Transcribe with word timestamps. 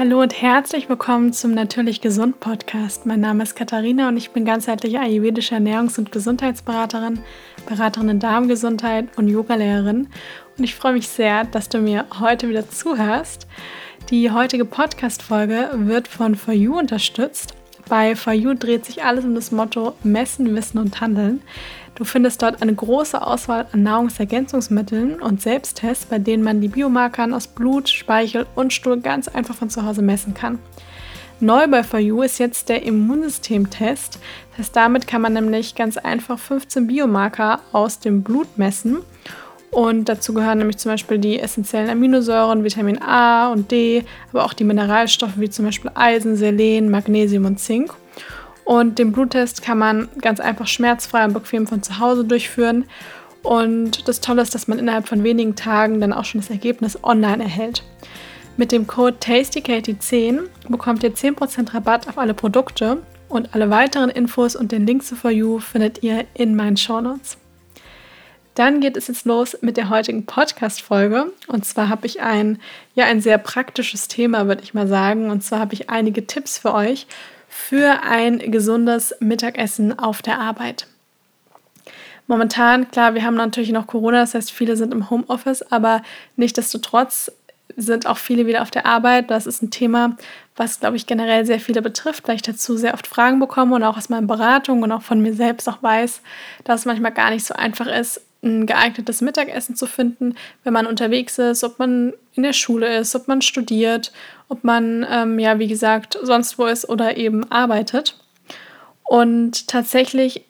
Hallo 0.00 0.22
und 0.22 0.40
herzlich 0.40 0.88
willkommen 0.88 1.34
zum 1.34 1.52
Natürlich 1.52 2.00
Gesund 2.00 2.40
Podcast. 2.40 3.04
Mein 3.04 3.20
Name 3.20 3.42
ist 3.42 3.54
Katharina 3.54 4.08
und 4.08 4.16
ich 4.16 4.30
bin 4.30 4.46
ganzheitliche 4.46 4.98
ayurvedische 4.98 5.56
Ernährungs- 5.56 5.98
und 5.98 6.10
Gesundheitsberaterin, 6.10 7.20
Beraterin 7.68 8.08
in 8.08 8.18
Darmgesundheit 8.18 9.08
und 9.18 9.28
Yogalehrerin. 9.28 10.08
Und 10.56 10.64
ich 10.64 10.74
freue 10.74 10.94
mich 10.94 11.06
sehr, 11.06 11.44
dass 11.44 11.68
du 11.68 11.80
mir 11.80 12.06
heute 12.18 12.48
wieder 12.48 12.66
zuhörst. 12.66 13.46
Die 14.08 14.30
heutige 14.30 14.64
Podcast-Folge 14.64 15.68
wird 15.74 16.08
von 16.08 16.34
For 16.34 16.54
You 16.54 16.78
unterstützt. 16.78 17.59
Bei 17.90 18.14
For 18.14 18.32
You 18.32 18.54
dreht 18.54 18.86
sich 18.86 19.02
alles 19.02 19.24
um 19.24 19.34
das 19.34 19.50
Motto 19.50 19.94
Messen, 20.04 20.54
Wissen 20.54 20.78
und 20.78 21.00
Handeln. 21.00 21.42
Du 21.96 22.04
findest 22.04 22.40
dort 22.40 22.62
eine 22.62 22.72
große 22.72 23.20
Auswahl 23.20 23.66
an 23.72 23.82
Nahrungsergänzungsmitteln 23.82 25.20
und 25.20 25.42
Selbsttests, 25.42 26.06
bei 26.06 26.20
denen 26.20 26.44
man 26.44 26.60
die 26.60 26.68
Biomarker 26.68 27.26
aus 27.34 27.48
Blut, 27.48 27.88
Speichel 27.88 28.46
und 28.54 28.72
Stuhl 28.72 29.00
ganz 29.00 29.26
einfach 29.26 29.56
von 29.56 29.70
zu 29.70 29.84
Hause 29.84 30.02
messen 30.02 30.34
kann. 30.34 30.60
Neu 31.40 31.66
bei 31.66 31.82
For 31.82 31.98
You 31.98 32.22
ist 32.22 32.38
jetzt 32.38 32.68
der 32.68 32.84
Immunsystemtest. 32.84 34.20
Das 34.50 34.58
heißt, 34.58 34.76
damit 34.76 35.08
kann 35.08 35.22
man 35.22 35.32
nämlich 35.32 35.74
ganz 35.74 35.96
einfach 35.96 36.38
15 36.38 36.86
Biomarker 36.86 37.58
aus 37.72 37.98
dem 37.98 38.22
Blut 38.22 38.56
messen. 38.56 38.98
Und 39.70 40.08
dazu 40.08 40.34
gehören 40.34 40.58
nämlich 40.58 40.78
zum 40.78 40.90
Beispiel 40.90 41.18
die 41.18 41.38
essentiellen 41.38 41.90
Aminosäuren, 41.90 42.64
Vitamin 42.64 43.00
A 43.00 43.52
und 43.52 43.70
D, 43.70 44.04
aber 44.32 44.44
auch 44.44 44.52
die 44.52 44.64
Mineralstoffe 44.64 45.38
wie 45.38 45.48
zum 45.48 45.64
Beispiel 45.64 45.90
Eisen, 45.94 46.36
Selen, 46.36 46.90
Magnesium 46.90 47.44
und 47.44 47.60
Zink. 47.60 47.92
Und 48.64 48.98
den 48.98 49.12
Bluttest 49.12 49.62
kann 49.62 49.78
man 49.78 50.08
ganz 50.20 50.40
einfach 50.40 50.66
schmerzfrei 50.66 51.24
und 51.24 51.34
bequem 51.34 51.66
von 51.66 51.82
zu 51.82 51.98
Hause 51.98 52.24
durchführen. 52.24 52.84
Und 53.42 54.08
das 54.08 54.20
Tolle 54.20 54.42
ist, 54.42 54.54
dass 54.54 54.68
man 54.68 54.78
innerhalb 54.78 55.08
von 55.08 55.24
wenigen 55.24 55.54
Tagen 55.54 56.00
dann 56.00 56.12
auch 56.12 56.24
schon 56.24 56.40
das 56.40 56.50
Ergebnis 56.50 57.02
online 57.02 57.42
erhält. 57.42 57.84
Mit 58.56 58.72
dem 58.72 58.86
Code 58.86 59.16
TastyKatie10 59.20 60.40
bekommt 60.68 61.02
ihr 61.02 61.14
10% 61.14 61.72
Rabatt 61.72 62.08
auf 62.08 62.18
alle 62.18 62.34
Produkte 62.34 62.98
und 63.28 63.54
alle 63.54 63.70
weiteren 63.70 64.10
Infos 64.10 64.54
und 64.56 64.72
den 64.72 64.86
Link 64.86 65.04
zu 65.04 65.16
For 65.16 65.30
You 65.30 65.60
findet 65.60 66.02
ihr 66.02 66.26
in 66.34 66.56
meinen 66.56 66.76
Shownotes. 66.76 67.38
Dann 68.54 68.80
geht 68.80 68.96
es 68.96 69.06
jetzt 69.06 69.26
los 69.26 69.56
mit 69.60 69.76
der 69.76 69.90
heutigen 69.90 70.26
Podcast-Folge. 70.26 71.32
Und 71.46 71.64
zwar 71.64 71.88
habe 71.88 72.06
ich 72.06 72.20
ein, 72.20 72.58
ja, 72.94 73.06
ein 73.06 73.20
sehr 73.20 73.38
praktisches 73.38 74.08
Thema, 74.08 74.46
würde 74.46 74.62
ich 74.62 74.74
mal 74.74 74.88
sagen. 74.88 75.30
Und 75.30 75.42
zwar 75.42 75.60
habe 75.60 75.74
ich 75.74 75.88
einige 75.88 76.26
Tipps 76.26 76.58
für 76.58 76.74
euch, 76.74 77.06
für 77.48 78.02
ein 78.02 78.38
gesundes 78.50 79.14
Mittagessen 79.20 79.98
auf 79.98 80.22
der 80.22 80.40
Arbeit. 80.40 80.86
Momentan, 82.26 82.90
klar, 82.90 83.14
wir 83.14 83.24
haben 83.24 83.34
natürlich 83.34 83.72
noch 83.72 83.88
Corona, 83.88 84.20
das 84.20 84.34
heißt, 84.34 84.52
viele 84.52 84.76
sind 84.76 84.94
im 84.94 85.10
Homeoffice, 85.10 85.62
aber 85.72 86.02
nichtsdestotrotz 86.36 87.32
sind 87.76 88.06
auch 88.06 88.18
viele 88.18 88.46
wieder 88.46 88.62
auf 88.62 88.70
der 88.70 88.86
Arbeit. 88.86 89.30
Das 89.30 89.46
ist 89.46 89.62
ein 89.62 89.70
Thema, 89.70 90.16
was, 90.54 90.78
glaube 90.78 90.96
ich, 90.96 91.06
generell 91.06 91.44
sehr 91.44 91.58
viele 91.58 91.82
betrifft, 91.82 92.28
weil 92.28 92.36
ich 92.36 92.42
dazu 92.42 92.76
sehr 92.76 92.94
oft 92.94 93.06
Fragen 93.06 93.40
bekomme 93.40 93.74
und 93.74 93.82
auch 93.82 93.96
aus 93.96 94.08
meinen 94.08 94.26
Beratungen 94.26 94.84
und 94.84 94.92
auch 94.92 95.02
von 95.02 95.20
mir 95.20 95.34
selbst 95.34 95.68
auch 95.68 95.82
weiß, 95.82 96.22
dass 96.64 96.80
es 96.80 96.86
manchmal 96.86 97.12
gar 97.12 97.30
nicht 97.30 97.44
so 97.44 97.54
einfach 97.54 97.86
ist, 97.86 98.20
ein 98.42 98.66
geeignetes 98.66 99.20
Mittagessen 99.20 99.76
zu 99.76 99.86
finden, 99.86 100.34
wenn 100.64 100.72
man 100.72 100.86
unterwegs 100.86 101.38
ist, 101.38 101.62
ob 101.62 101.78
man 101.78 102.14
in 102.34 102.42
der 102.42 102.52
Schule 102.52 102.98
ist, 102.98 103.14
ob 103.14 103.28
man 103.28 103.42
studiert, 103.42 104.12
ob 104.48 104.64
man, 104.64 105.06
ähm, 105.10 105.38
ja, 105.38 105.58
wie 105.58 105.68
gesagt, 105.68 106.18
sonst 106.22 106.58
wo 106.58 106.66
ist 106.66 106.88
oder 106.88 107.16
eben 107.16 107.50
arbeitet. 107.52 108.16
Und 109.04 109.68
tatsächlich 109.68 110.44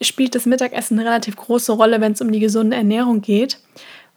spielt 0.00 0.34
das 0.34 0.46
Mittagessen 0.46 0.98
eine 0.98 1.08
relativ 1.08 1.36
große 1.36 1.72
Rolle, 1.72 2.00
wenn 2.00 2.12
es 2.12 2.20
um 2.20 2.32
die 2.32 2.40
gesunde 2.40 2.76
Ernährung 2.76 3.22
geht, 3.22 3.58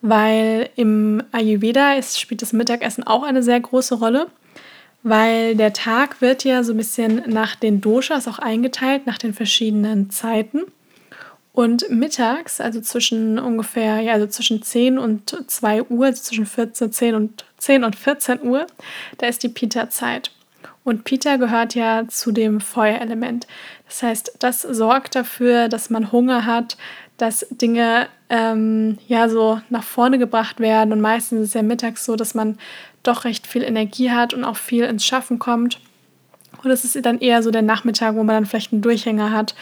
weil 0.02 0.70
im 0.76 1.24
Ayurveda 1.32 1.94
ist, 1.94 2.20
spielt 2.20 2.42
das 2.42 2.54
Mittagessen 2.54 3.06
auch 3.06 3.24
eine 3.24 3.44
sehr 3.44 3.60
große 3.60 3.96
Rolle, 3.96 4.28
weil 5.04 5.56
der 5.56 5.74
Tag 5.74 6.22
wird 6.22 6.44
ja 6.44 6.64
so 6.64 6.74
ein 6.74 6.78
bisschen 6.78 7.24
nach 7.28 7.56
den 7.56 7.82
Doshas 7.82 8.28
auch 8.28 8.40
eingeteilt, 8.40 9.06
nach 9.06 9.18
den 9.18 9.34
verschiedenen 9.34 10.10
Zeiten. 10.10 10.64
Und 11.60 11.90
mittags, 11.90 12.62
also 12.62 12.80
zwischen 12.80 13.38
ungefähr, 13.38 14.00
ja, 14.00 14.14
also 14.14 14.28
zwischen 14.28 14.64
10 14.64 14.98
und 14.98 15.36
2 15.46 15.84
Uhr, 15.90 16.06
also 16.06 16.24
zwischen 16.24 16.46
14, 16.46 16.94
10 16.94 17.16
und 17.16 17.44
10 17.58 17.84
und 17.84 17.98
14 17.98 18.42
Uhr, 18.44 18.66
da 19.18 19.28
ist 19.28 19.44
die 19.44 19.50
Pita-Zeit. 19.50 20.32
Und 20.86 21.04
Pita 21.04 21.36
gehört 21.36 21.76
ja 21.76 22.08
zu 22.08 22.32
dem 22.32 22.62
Feuerelement. 22.62 23.46
Das 23.88 24.02
heißt, 24.02 24.38
das 24.40 24.62
sorgt 24.62 25.16
dafür, 25.16 25.68
dass 25.68 25.90
man 25.90 26.14
Hunger 26.14 26.46
hat, 26.46 26.78
dass 27.18 27.46
Dinge 27.50 28.08
ähm, 28.30 28.98
ja 29.10 29.28
so 29.28 29.60
nach 29.70 29.84
vorne 29.84 30.18
gebracht 30.18 30.62
werden. 30.62 30.94
Und 30.94 31.02
meistens 31.02 31.42
ist 31.42 31.48
es 31.50 31.54
ja 31.56 31.62
mittags 31.62 32.06
so, 32.06 32.16
dass 32.16 32.34
man 32.34 32.58
doch 33.04 33.26
recht 33.26 33.48
viel 33.48 33.64
Energie 33.64 34.12
hat 34.12 34.34
und 34.34 34.46
auch 34.46 34.56
viel 34.56 34.86
ins 34.86 35.06
Schaffen 35.06 35.40
kommt. 35.40 35.82
Und 36.64 36.72
es 36.72 36.86
ist 36.86 37.06
dann 37.06 37.20
eher 37.20 37.44
so 37.44 37.52
der 37.52 37.64
Nachmittag, 37.64 38.16
wo 38.16 38.24
man 38.24 38.36
dann 38.36 38.46
vielleicht 38.46 38.72
einen 38.72 38.82
Durchhänger 38.82 39.32
hat 39.32 39.56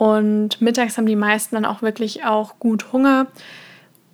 und 0.00 0.62
mittags 0.62 0.96
haben 0.96 1.04
die 1.04 1.14
meisten 1.14 1.56
dann 1.56 1.66
auch 1.66 1.82
wirklich 1.82 2.24
auch 2.24 2.58
gut 2.58 2.90
Hunger. 2.90 3.26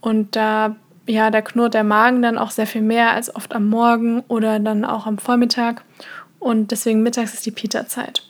Und 0.01 0.35
da, 0.35 0.75
ja, 1.07 1.31
da 1.31 1.43
knurrt 1.43 1.75
der 1.75 1.85
Magen 1.85 2.23
dann 2.23 2.39
auch 2.39 2.51
sehr 2.51 2.67
viel 2.67 2.83
mehr 2.83 3.13
als 3.13 3.33
oft 3.33 3.55
am 3.55 3.69
Morgen 3.69 4.25
oder 4.27 4.59
dann 4.59 4.85
auch 4.85 5.07
am 5.07 5.19
Vormittag. 5.19 5.85
Und 6.41 6.73
deswegen 6.73 7.05
mittags 7.05 7.35
ist 7.35 7.47
die 7.47 7.53
Pita-Zeit. 7.53 8.25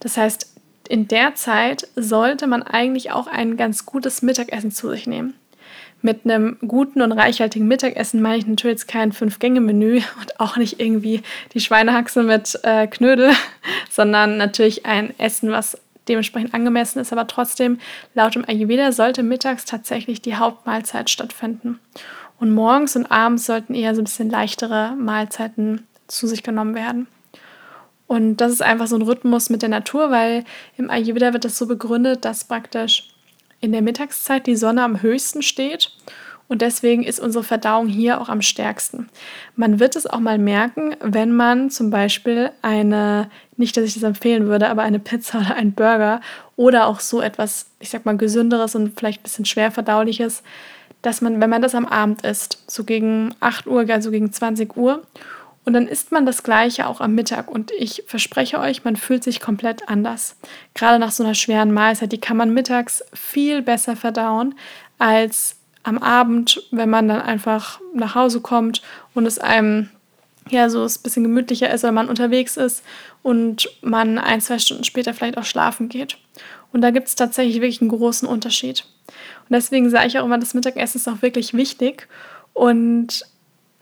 Das 0.00 0.16
heißt, 0.16 0.54
in 0.88 1.06
der 1.06 1.34
Zeit 1.34 1.86
sollte 1.96 2.46
man 2.46 2.62
eigentlich 2.62 3.10
auch 3.10 3.26
ein 3.26 3.58
ganz 3.58 3.84
gutes 3.84 4.22
Mittagessen 4.22 4.70
zu 4.70 4.88
sich 4.88 5.06
nehmen. 5.06 5.34
Mit 6.00 6.24
einem 6.24 6.56
guten 6.66 7.02
und 7.02 7.12
reichhaltigen 7.12 7.68
Mittagessen 7.68 8.22
meine 8.22 8.38
ich 8.38 8.46
natürlich 8.46 8.76
jetzt 8.76 8.88
kein 8.88 9.12
Fünf-Gänge-Menü 9.12 10.00
und 10.18 10.40
auch 10.40 10.56
nicht 10.56 10.80
irgendwie 10.80 11.22
die 11.52 11.60
Schweinehaxe 11.60 12.22
mit 12.22 12.58
äh, 12.62 12.86
Knödel, 12.86 13.32
sondern 13.90 14.38
natürlich 14.38 14.86
ein 14.86 15.12
Essen, 15.18 15.50
was 15.50 15.76
dementsprechend 16.08 16.54
angemessen 16.54 16.98
ist, 16.98 17.12
aber 17.12 17.26
trotzdem 17.26 17.78
laut 18.14 18.34
dem 18.34 18.44
Ayurveda 18.46 18.92
sollte 18.92 19.22
mittags 19.22 19.64
tatsächlich 19.64 20.22
die 20.22 20.36
Hauptmahlzeit 20.36 21.10
stattfinden. 21.10 21.78
Und 22.38 22.52
morgens 22.52 22.96
und 22.96 23.10
abends 23.10 23.46
sollten 23.46 23.74
eher 23.74 23.94
so 23.94 24.02
ein 24.02 24.04
bisschen 24.04 24.30
leichtere 24.30 24.94
Mahlzeiten 24.96 25.86
zu 26.06 26.26
sich 26.26 26.42
genommen 26.42 26.74
werden. 26.74 27.06
Und 28.06 28.36
das 28.36 28.52
ist 28.52 28.62
einfach 28.62 28.86
so 28.86 28.96
ein 28.96 29.02
Rhythmus 29.02 29.50
mit 29.50 29.62
der 29.62 29.68
Natur, 29.68 30.10
weil 30.10 30.44
im 30.76 30.90
Ayurveda 30.90 31.32
wird 31.32 31.44
das 31.44 31.58
so 31.58 31.66
begründet, 31.66 32.24
dass 32.24 32.44
praktisch 32.44 33.08
in 33.60 33.72
der 33.72 33.82
Mittagszeit 33.82 34.46
die 34.46 34.56
Sonne 34.56 34.84
am 34.84 35.02
höchsten 35.02 35.42
steht 35.42 35.90
und 36.48 36.62
deswegen 36.62 37.02
ist 37.02 37.20
unsere 37.20 37.42
Verdauung 37.42 37.88
hier 37.88 38.20
auch 38.20 38.28
am 38.28 38.42
stärksten. 38.42 39.08
Man 39.56 39.80
wird 39.80 39.96
es 39.96 40.06
auch 40.06 40.20
mal 40.20 40.38
merken, 40.38 40.94
wenn 41.00 41.32
man 41.32 41.70
zum 41.70 41.90
Beispiel 41.90 42.50
eine, 42.62 43.30
nicht, 43.56 43.76
dass 43.76 43.84
ich 43.84 43.94
das 43.94 44.02
empfehlen 44.04 44.46
würde, 44.46 44.68
aber 44.68 44.82
eine 44.82 44.98
Pizza 44.98 45.40
oder 45.40 45.56
einen 45.56 45.72
Burger 45.72 46.20
oder 46.54 46.86
auch 46.86 47.00
so 47.00 47.20
etwas, 47.20 47.66
ich 47.80 47.90
sag 47.90 48.04
mal, 48.04 48.16
gesünderes 48.16 48.74
und 48.74 48.98
vielleicht 48.98 49.20
ein 49.20 49.24
bisschen 49.24 49.44
schwer 49.44 49.70
verdauliches, 49.72 50.42
dass 51.02 51.20
man, 51.20 51.40
wenn 51.40 51.50
man 51.50 51.62
das 51.62 51.74
am 51.74 51.86
Abend 51.86 52.24
isst, 52.24 52.62
so 52.66 52.84
gegen 52.84 53.34
8 53.40 53.66
Uhr, 53.66 53.84
also 53.88 54.10
gegen 54.10 54.32
20 54.32 54.76
Uhr, 54.76 55.02
und 55.66 55.72
dann 55.72 55.88
isst 55.88 56.12
man 56.12 56.26
das 56.26 56.44
Gleiche 56.44 56.86
auch 56.86 57.00
am 57.00 57.16
Mittag. 57.16 57.50
Und 57.50 57.72
ich 57.72 58.04
verspreche 58.06 58.60
euch, 58.60 58.84
man 58.84 58.94
fühlt 58.94 59.24
sich 59.24 59.40
komplett 59.40 59.88
anders. 59.88 60.36
Gerade 60.74 61.00
nach 61.00 61.10
so 61.10 61.24
einer 61.24 61.34
schweren 61.34 61.74
Mahlzeit, 61.74 62.12
die 62.12 62.20
kann 62.20 62.36
man 62.36 62.54
mittags 62.54 63.02
viel 63.12 63.62
besser 63.62 63.96
verdauen 63.96 64.54
als 64.98 65.56
am 65.86 65.98
Abend, 65.98 66.62
wenn 66.72 66.90
man 66.90 67.06
dann 67.06 67.22
einfach 67.22 67.80
nach 67.94 68.16
Hause 68.16 68.40
kommt 68.40 68.82
und 69.14 69.24
es 69.24 69.38
einem 69.38 69.88
ja 70.48 70.68
so 70.68 70.82
ein 70.82 70.92
bisschen 71.02 71.22
gemütlicher 71.22 71.72
ist, 71.72 71.84
wenn 71.84 71.94
man 71.94 72.08
unterwegs 72.08 72.56
ist 72.56 72.82
und 73.22 73.68
man 73.82 74.18
ein, 74.18 74.40
zwei 74.40 74.58
Stunden 74.58 74.82
später 74.82 75.14
vielleicht 75.14 75.38
auch 75.38 75.44
schlafen 75.44 75.88
geht. 75.88 76.18
Und 76.72 76.80
da 76.80 76.90
gibt 76.90 77.06
es 77.06 77.14
tatsächlich 77.14 77.56
wirklich 77.56 77.80
einen 77.80 77.90
großen 77.90 78.28
Unterschied. 78.28 78.84
Und 79.48 79.54
deswegen 79.54 79.88
sage 79.88 80.08
ich 80.08 80.18
auch 80.18 80.24
immer, 80.24 80.38
das 80.38 80.54
Mittagessen 80.54 80.98
ist 80.98 81.08
auch 81.08 81.22
wirklich 81.22 81.54
wichtig. 81.54 82.08
Und 82.52 83.22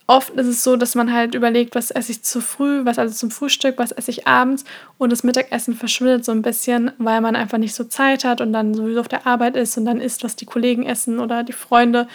oft 0.06 0.34
ist 0.34 0.46
es 0.46 0.62
so, 0.62 0.76
dass 0.76 0.94
man 0.94 1.12
halt 1.12 1.34
überlegt, 1.34 1.74
was 1.74 1.90
esse 1.90 2.12
ich 2.12 2.22
zu 2.22 2.40
früh, 2.40 2.84
was 2.84 2.98
also 2.98 3.14
zum 3.14 3.30
Frühstück, 3.30 3.78
was 3.78 3.92
esse 3.92 4.10
ich 4.10 4.26
abends 4.26 4.64
und 4.98 5.10
das 5.10 5.24
Mittagessen 5.24 5.74
verschwindet 5.74 6.24
so 6.24 6.32
ein 6.32 6.42
bisschen, 6.42 6.92
weil 6.98 7.20
man 7.20 7.36
einfach 7.36 7.58
nicht 7.58 7.74
so 7.74 7.84
Zeit 7.84 8.24
hat 8.24 8.40
und 8.40 8.52
dann 8.52 8.74
sowieso 8.74 9.00
auf 9.00 9.08
der 9.08 9.26
Arbeit 9.26 9.56
ist 9.56 9.76
und 9.78 9.86
dann 9.86 10.00
isst, 10.00 10.22
was 10.24 10.36
die 10.36 10.46
Kollegen 10.46 10.84
essen 10.84 11.20
oder 11.20 11.42
die 11.42 11.52
Freunde 11.52 12.06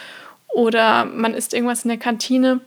oder 0.52 1.04
man 1.04 1.34
isst 1.34 1.54
irgendwas 1.54 1.84
in 1.84 1.88
der 1.88 1.98
Kantine. 1.98 2.60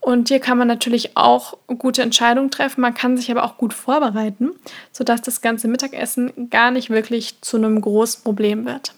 Und 0.00 0.28
hier 0.28 0.38
kann 0.38 0.58
man 0.58 0.68
natürlich 0.68 1.16
auch 1.16 1.58
gute 1.66 2.02
Entscheidungen 2.02 2.52
treffen, 2.52 2.80
man 2.80 2.94
kann 2.94 3.16
sich 3.16 3.30
aber 3.30 3.42
auch 3.42 3.58
gut 3.58 3.74
vorbereiten, 3.74 4.50
sodass 4.92 5.20
das 5.20 5.40
ganze 5.40 5.66
Mittagessen 5.66 6.48
gar 6.48 6.70
nicht 6.70 6.90
wirklich 6.90 7.40
zu 7.40 7.56
einem 7.56 7.80
großen 7.80 8.22
Problem 8.22 8.66
wird. 8.66 8.94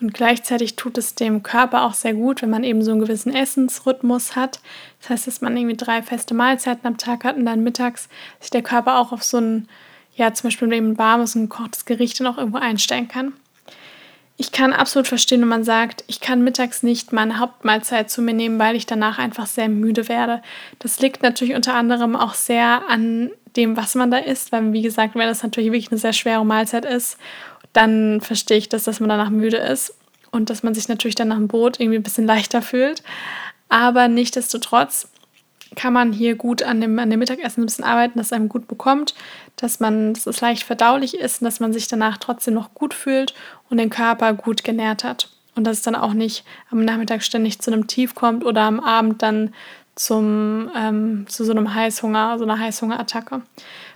Und 0.00 0.14
gleichzeitig 0.14 0.76
tut 0.76 0.96
es 0.96 1.16
dem 1.16 1.42
Körper 1.42 1.82
auch 1.82 1.94
sehr 1.94 2.14
gut, 2.14 2.40
wenn 2.42 2.50
man 2.50 2.62
eben 2.62 2.82
so 2.84 2.92
einen 2.92 3.00
gewissen 3.00 3.34
Essensrhythmus 3.34 4.36
hat. 4.36 4.60
Das 5.00 5.10
heißt, 5.10 5.26
dass 5.26 5.40
man 5.40 5.56
irgendwie 5.56 5.76
drei 5.76 6.02
feste 6.02 6.34
Mahlzeiten 6.34 6.86
am 6.86 6.98
Tag 6.98 7.24
hat 7.24 7.36
und 7.36 7.44
dann 7.46 7.64
mittags 7.64 8.08
sich 8.38 8.50
der 8.50 8.62
Körper 8.62 8.98
auch 8.98 9.10
auf 9.10 9.24
so 9.24 9.38
ein, 9.38 9.68
ja, 10.14 10.32
zum 10.32 10.48
Beispiel 10.48 10.72
eben 10.72 10.92
ein 10.92 10.98
warmes 10.98 11.34
und 11.34 11.48
gekochtes 11.48 11.84
Gericht 11.84 12.20
dann 12.20 12.28
auch 12.28 12.38
irgendwo 12.38 12.58
einstellen 12.58 13.08
kann. 13.08 13.32
ich 14.40 14.52
kann 14.52 14.72
absolut 14.72 15.08
verstehen, 15.08 15.40
wenn 15.40 15.48
man 15.48 15.64
sagt, 15.64 16.04
ich 16.06 16.20
kann 16.20 16.44
mittags 16.44 16.84
nicht 16.84 17.12
meine 17.12 17.40
Hauptmahlzeit 17.40 18.08
zu 18.08 18.22
mir 18.22 18.34
nehmen, 18.34 18.60
weil 18.60 18.76
ich 18.76 18.86
danach 18.86 19.18
einfach 19.18 19.46
sehr 19.46 19.68
müde 19.68 20.08
werde. 20.08 20.42
Das 20.78 21.00
liegt 21.00 21.24
natürlich 21.24 21.56
unter 21.56 21.74
anderem 21.74 22.14
auch 22.14 22.34
sehr 22.34 22.82
an 22.88 23.32
dem, 23.56 23.76
was 23.76 23.96
man 23.96 24.12
da 24.12 24.18
isst, 24.18 24.52
weil 24.52 24.72
wie 24.72 24.82
gesagt, 24.82 25.16
wenn 25.16 25.26
das 25.26 25.42
natürlich 25.42 25.72
wirklich 25.72 25.90
eine 25.90 25.98
sehr 25.98 26.12
schwere 26.12 26.46
Mahlzeit 26.46 26.84
ist, 26.84 27.18
dann 27.72 28.20
verstehe 28.20 28.58
ich 28.58 28.68
das, 28.68 28.84
dass 28.84 29.00
man 29.00 29.08
danach 29.08 29.30
müde 29.30 29.58
ist 29.58 29.94
und 30.30 30.50
dass 30.50 30.62
man 30.62 30.74
sich 30.74 30.88
natürlich 30.88 31.14
dann 31.14 31.28
nach 31.28 31.36
dem 31.36 31.48
Brot 31.48 31.80
irgendwie 31.80 31.98
ein 31.98 32.02
bisschen 32.02 32.26
leichter 32.26 32.62
fühlt. 32.62 33.02
Aber 33.68 34.08
nichtsdestotrotz 34.08 35.08
kann 35.76 35.92
man 35.92 36.12
hier 36.12 36.34
gut 36.34 36.62
an 36.62 36.80
dem, 36.80 36.98
an 36.98 37.10
dem 37.10 37.18
Mittagessen 37.18 37.62
ein 37.62 37.66
bisschen 37.66 37.84
arbeiten, 37.84 38.18
dass 38.18 38.28
es 38.28 38.32
einem 38.32 38.48
gut 38.48 38.68
bekommt, 38.68 39.14
dass 39.56 39.80
man, 39.80 40.14
dass 40.14 40.26
es 40.26 40.40
leicht 40.40 40.62
verdaulich 40.62 41.14
ist 41.14 41.40
und 41.40 41.44
dass 41.44 41.60
man 41.60 41.72
sich 41.72 41.88
danach 41.88 42.16
trotzdem 42.16 42.54
noch 42.54 42.74
gut 42.74 42.94
fühlt 42.94 43.34
und 43.68 43.78
den 43.78 43.90
Körper 43.90 44.32
gut 44.32 44.64
genährt 44.64 45.04
hat. 45.04 45.28
Und 45.54 45.64
dass 45.64 45.78
es 45.78 45.82
dann 45.82 45.96
auch 45.96 46.14
nicht 46.14 46.44
am 46.70 46.84
Nachmittag 46.84 47.22
ständig 47.22 47.58
zu 47.58 47.72
einem 47.72 47.86
Tief 47.86 48.14
kommt 48.14 48.44
oder 48.44 48.62
am 48.62 48.80
Abend 48.80 49.22
dann 49.22 49.52
zum, 49.98 50.70
ähm, 50.76 51.26
zu 51.28 51.44
so 51.44 51.50
einem 51.50 51.74
Heißhunger, 51.74 52.38
so 52.38 52.44
einer 52.44 52.58
Heißhungerattacke. 52.58 53.42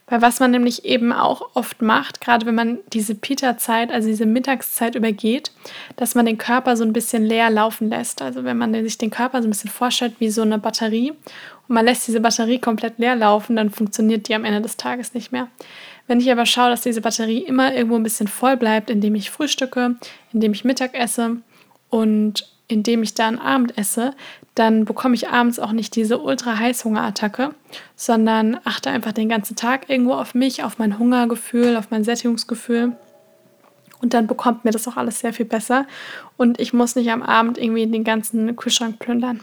Weil 0.08 0.20
was 0.20 0.40
man 0.40 0.50
nämlich 0.50 0.84
eben 0.84 1.12
auch 1.12 1.50
oft 1.54 1.81
macht, 1.81 2.20
gerade 2.20 2.44
wenn 2.44 2.56
man 2.56 2.78
diese 2.93 3.14
Pita-Zeit, 3.14 3.93
also 3.93 4.08
diese 4.08 4.26
Mittagszeit 4.26 4.96
übergeht, 4.96 5.52
dass 5.96 6.16
man 6.16 6.26
den 6.26 6.38
Körper 6.38 6.76
so 6.76 6.84
ein 6.84 6.93
bisschen 6.93 7.22
leer 7.22 7.50
laufen 7.50 7.88
lässt. 7.88 8.20
Also 8.20 8.43
wenn 8.43 8.58
man 8.58 8.75
sich 8.75 8.99
den 8.99 9.10
Körper 9.10 9.40
so 9.40 9.49
ein 9.49 9.52
bisschen 9.52 9.70
vorstellt 9.70 10.14
wie 10.19 10.28
so 10.28 10.43
eine 10.43 10.58
Batterie 10.58 11.12
und 11.12 11.75
man 11.75 11.84
lässt 11.84 12.08
diese 12.08 12.20
Batterie 12.20 12.58
komplett 12.58 12.99
leer 12.99 13.14
laufen, 13.14 13.54
dann 13.54 13.70
funktioniert 13.70 14.28
die 14.28 14.34
am 14.34 14.44
Ende 14.44 14.60
des 14.60 14.76
Tages 14.76 15.14
nicht 15.14 15.31
mehr. 15.31 15.49
Wenn 16.08 16.19
ich 16.19 16.31
aber 16.32 16.46
schaue, 16.46 16.70
dass 16.70 16.81
diese 16.81 17.00
Batterie 17.00 17.38
immer 17.38 17.72
irgendwo 17.72 17.94
ein 17.94 18.02
bisschen 18.02 18.26
voll 18.26 18.56
bleibt, 18.56 18.90
indem 18.90 19.14
ich 19.14 19.31
frühstücke, 19.31 19.94
indem 20.32 20.52
ich 20.52 20.64
Mittag 20.64 20.94
esse 20.94 21.37
und 21.90 22.49
indem 22.66 23.02
ich 23.02 23.14
dann 23.14 23.38
Abend 23.38 23.78
esse, 23.78 24.14
dann 24.54 24.84
bekomme 24.84 25.14
ich 25.14 25.28
abends 25.28 25.58
auch 25.58 25.72
nicht 25.72 25.96
diese 25.96 26.19
ultra 26.19 26.58
Heißhungerattacke, 26.58 27.54
sondern 27.96 28.58
achte 28.64 28.90
einfach 28.90 29.12
den 29.12 29.28
ganzen 29.28 29.56
Tag 29.56 29.88
irgendwo 29.88 30.12
auf 30.12 30.34
mich, 30.34 30.62
auf 30.62 30.78
mein 30.78 30.99
Hungergefühl, 30.99 31.76
auf 31.76 31.90
mein 31.90 32.04
Sättigungsgefühl. 32.04 32.93
Und 34.02 34.14
dann 34.14 34.26
bekommt 34.26 34.64
mir 34.64 34.72
das 34.72 34.87
auch 34.88 34.96
alles 34.96 35.20
sehr 35.20 35.32
viel 35.32 35.46
besser. 35.46 35.87
Und 36.37 36.60
ich 36.60 36.72
muss 36.72 36.96
nicht 36.96 37.10
am 37.10 37.22
Abend 37.22 37.56
irgendwie 37.56 37.87
den 37.87 38.04
ganzen 38.04 38.54
Kühlschrank 38.56 38.99
plündern. 38.99 39.40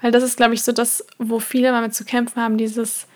Weil 0.00 0.10
das 0.10 0.22
ist, 0.22 0.36
glaube 0.36 0.54
ich, 0.54 0.62
so 0.62 0.72
das, 0.72 1.06
wo 1.18 1.38
viele 1.38 1.70
damit 1.70 1.94
zu 1.94 2.04
kämpfen 2.04 2.42
haben, 2.42 2.58
dieses 2.58 3.06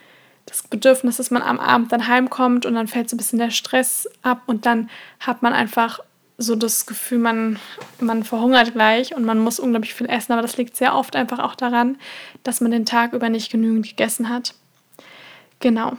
das 0.46 0.62
Bedürfnis, 0.64 1.18
dass 1.18 1.30
man 1.30 1.42
am 1.42 1.60
Abend 1.60 1.92
dann 1.92 2.08
heimkommt 2.08 2.66
und 2.66 2.74
dann 2.74 2.88
fällt 2.88 3.08
so 3.08 3.14
ein 3.14 3.18
bisschen 3.18 3.38
der 3.38 3.50
Stress 3.50 4.08
ab 4.22 4.42
und 4.46 4.66
dann 4.66 4.90
hat 5.20 5.42
man 5.42 5.52
einfach 5.52 6.00
so 6.42 6.56
das 6.56 6.86
Gefühl, 6.86 7.18
man, 7.18 7.58
man 8.00 8.24
verhungert 8.24 8.72
gleich 8.72 9.14
und 9.14 9.24
man 9.24 9.38
muss 9.38 9.60
unglaublich 9.60 9.94
viel 9.94 10.08
essen, 10.08 10.32
aber 10.32 10.42
das 10.42 10.56
liegt 10.56 10.76
sehr 10.76 10.94
oft 10.94 11.16
einfach 11.16 11.38
auch 11.38 11.54
daran, 11.54 11.96
dass 12.42 12.60
man 12.60 12.70
den 12.70 12.86
Tag 12.86 13.12
über 13.12 13.28
nicht 13.28 13.50
genügend 13.50 13.88
gegessen 13.88 14.28
hat. 14.28 14.54
Genau. 15.60 15.96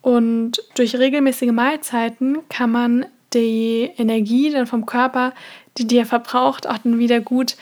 Und 0.00 0.62
durch 0.74 0.96
regelmäßige 0.96 1.52
Mahlzeiten 1.52 2.38
kann 2.48 2.72
man 2.72 3.06
die 3.34 3.90
Energie 3.96 4.50
dann 4.50 4.66
vom 4.66 4.86
Körper, 4.86 5.34
die 5.76 5.86
dir 5.86 6.06
verbraucht, 6.06 6.66
auch 6.66 6.78
dann 6.78 6.98
wieder 6.98 7.20
gut, 7.20 7.56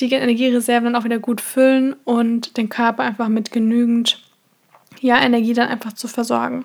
die 0.00 0.12
Energiereserven 0.12 0.92
dann 0.92 0.96
auch 0.96 1.04
wieder 1.04 1.18
gut 1.18 1.40
füllen 1.40 1.94
und 2.04 2.56
den 2.56 2.68
Körper 2.68 3.02
einfach 3.02 3.28
mit 3.28 3.50
genügend 3.50 4.22
ja, 5.00 5.20
Energie 5.20 5.54
dann 5.54 5.68
einfach 5.68 5.94
zu 5.94 6.08
versorgen. 6.08 6.64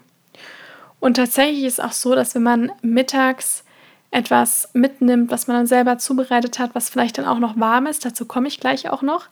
Und 0.99 1.15
tatsächlich 1.15 1.63
ist 1.63 1.79
es 1.79 1.79
auch 1.79 1.93
so, 1.93 2.13
dass 2.13 2.35
wenn 2.35 2.43
man 2.43 2.71
mittags 2.81 3.63
etwas 4.11 4.69
mitnimmt, 4.73 5.31
was 5.31 5.47
man 5.47 5.57
dann 5.57 5.67
selber 5.67 5.97
zubereitet 5.97 6.59
hat, 6.59 6.75
was 6.75 6.89
vielleicht 6.89 7.17
dann 7.17 7.25
auch 7.25 7.39
noch 7.39 7.57
warm 7.59 7.87
ist, 7.87 8.05
dazu 8.05 8.25
komme 8.25 8.49
ich 8.49 8.59
gleich 8.59 8.89
auch 8.89 9.01
noch, 9.01 9.27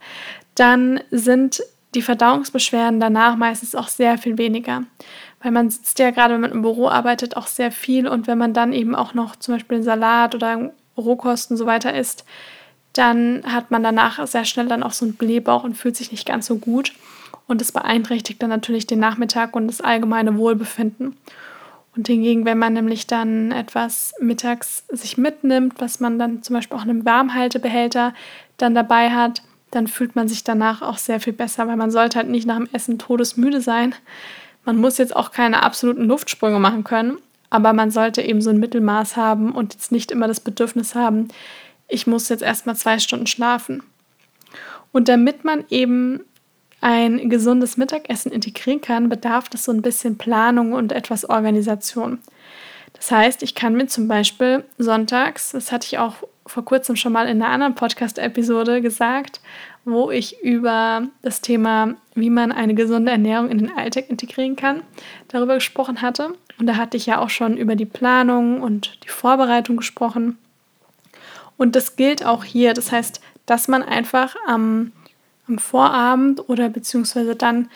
dann 0.55 1.01
sind 1.11 1.61
die 1.95 2.01
Verdauungsbeschwerden 2.01 2.99
danach 2.99 3.35
meistens 3.35 3.75
auch 3.75 3.87
sehr 3.87 4.17
viel 4.17 4.37
weniger. 4.37 4.83
Weil 5.41 5.51
man 5.51 5.69
sitzt 5.69 5.99
ja 5.99 6.11
gerade, 6.11 6.33
wenn 6.33 6.41
man 6.41 6.51
im 6.51 6.61
Büro 6.61 6.87
arbeitet, 6.87 7.35
auch 7.35 7.47
sehr 7.47 7.71
viel 7.71 8.07
und 8.07 8.27
wenn 8.27 8.37
man 8.37 8.53
dann 8.53 8.73
eben 8.73 8.95
auch 8.95 9.13
noch 9.13 9.35
zum 9.35 9.55
Beispiel 9.55 9.75
einen 9.75 9.83
Salat 9.83 10.35
oder 10.35 10.71
Rohkost 10.97 11.51
und 11.51 11.57
so 11.57 11.65
weiter 11.65 11.93
isst, 11.93 12.25
dann 12.93 13.43
hat 13.45 13.71
man 13.71 13.83
danach 13.83 14.25
sehr 14.27 14.45
schnell 14.45 14.67
dann 14.67 14.83
auch 14.83 14.91
so 14.91 15.05
einen 15.05 15.15
Blähbauch 15.15 15.63
und 15.63 15.75
fühlt 15.75 15.95
sich 15.95 16.11
nicht 16.11 16.27
ganz 16.27 16.47
so 16.47 16.57
gut. 16.57 16.93
Und 17.47 17.61
das 17.61 17.71
beeinträchtigt 17.71 18.41
dann 18.41 18.49
natürlich 18.49 18.85
den 18.85 18.99
Nachmittag 18.99 19.55
und 19.55 19.67
das 19.67 19.81
allgemeine 19.81 20.37
Wohlbefinden. 20.37 21.17
Und 21.95 22.07
hingegen, 22.07 22.45
wenn 22.45 22.57
man 22.57 22.73
nämlich 22.73 23.07
dann 23.07 23.51
etwas 23.51 24.13
mittags 24.19 24.85
sich 24.89 25.17
mitnimmt, 25.17 25.75
was 25.79 25.99
man 25.99 26.19
dann 26.19 26.43
zum 26.43 26.55
Beispiel 26.55 26.77
auch 26.77 26.83
in 26.83 26.89
einem 26.89 27.05
Warmhaltebehälter 27.05 28.13
dann 28.57 28.75
dabei 28.75 29.09
hat, 29.09 29.41
dann 29.71 29.87
fühlt 29.87 30.15
man 30.15 30.27
sich 30.27 30.43
danach 30.43 30.81
auch 30.81 30.97
sehr 30.97 31.19
viel 31.19 31.33
besser, 31.33 31.67
weil 31.67 31.77
man 31.77 31.91
sollte 31.91 32.17
halt 32.17 32.29
nicht 32.29 32.47
nach 32.47 32.57
dem 32.57 32.69
Essen 32.71 32.99
todesmüde 32.99 33.61
sein. 33.61 33.95
Man 34.65 34.77
muss 34.77 34.97
jetzt 34.97 35.15
auch 35.15 35.31
keine 35.31 35.63
absoluten 35.63 36.05
Luftsprünge 36.05 36.59
machen 36.59 36.83
können, 36.83 37.17
aber 37.49 37.73
man 37.73 37.91
sollte 37.91 38.21
eben 38.21 38.41
so 38.41 38.49
ein 38.49 38.59
Mittelmaß 38.59 39.15
haben 39.15 39.51
und 39.51 39.73
jetzt 39.73 39.91
nicht 39.91 40.11
immer 40.11 40.27
das 40.27 40.39
Bedürfnis 40.39 40.95
haben, 40.95 41.27
ich 41.87 42.05
muss 42.05 42.29
jetzt 42.29 42.43
erstmal 42.43 42.75
zwei 42.75 42.99
Stunden 42.99 43.27
schlafen. 43.27 43.83
Und 44.91 45.07
damit 45.07 45.43
man 45.43 45.65
eben 45.69 46.21
ein 46.81 47.29
gesundes 47.29 47.77
Mittagessen 47.77 48.31
integrieren 48.31 48.81
kann, 48.81 49.09
bedarf 49.09 49.49
das 49.49 49.65
so 49.65 49.71
ein 49.71 49.81
bisschen 49.81 50.17
Planung 50.17 50.73
und 50.73 50.91
etwas 50.91 51.29
Organisation. 51.29 52.19
Das 52.93 53.11
heißt, 53.11 53.43
ich 53.43 53.55
kann 53.55 53.75
mir 53.75 53.87
zum 53.87 54.07
Beispiel 54.07 54.63
sonntags, 54.77 55.51
das 55.51 55.71
hatte 55.71 55.87
ich 55.87 55.99
auch 55.99 56.15
vor 56.45 56.65
kurzem 56.65 56.95
schon 56.95 57.13
mal 57.13 57.27
in 57.27 57.41
einer 57.41 57.51
anderen 57.51 57.75
Podcast-Episode 57.75 58.81
gesagt, 58.81 59.39
wo 59.85 60.11
ich 60.11 60.41
über 60.41 61.07
das 61.21 61.41
Thema, 61.41 61.95
wie 62.15 62.29
man 62.29 62.51
eine 62.51 62.73
gesunde 62.73 63.11
Ernährung 63.11 63.49
in 63.49 63.59
den 63.59 63.77
Alltag 63.77 64.09
integrieren 64.09 64.55
kann, 64.55 64.81
darüber 65.27 65.55
gesprochen 65.55 66.01
hatte. 66.01 66.33
Und 66.59 66.67
da 66.67 66.75
hatte 66.75 66.97
ich 66.97 67.05
ja 67.05 67.19
auch 67.19 67.29
schon 67.29 67.55
über 67.55 67.75
die 67.75 67.85
Planung 67.85 68.61
und 68.61 69.03
die 69.05 69.09
Vorbereitung 69.09 69.77
gesprochen. 69.77 70.37
Und 71.57 71.75
das 71.75 71.95
gilt 71.95 72.25
auch 72.25 72.43
hier. 72.43 72.73
Das 72.73 72.91
heißt, 72.91 73.21
dass 73.45 73.67
man 73.67 73.83
einfach 73.83 74.35
am 74.47 74.91
am 75.49 75.57
Vorabend 75.57 76.47
oder 76.47 76.69
beziehungsweise 76.69 77.35
dann 77.35 77.69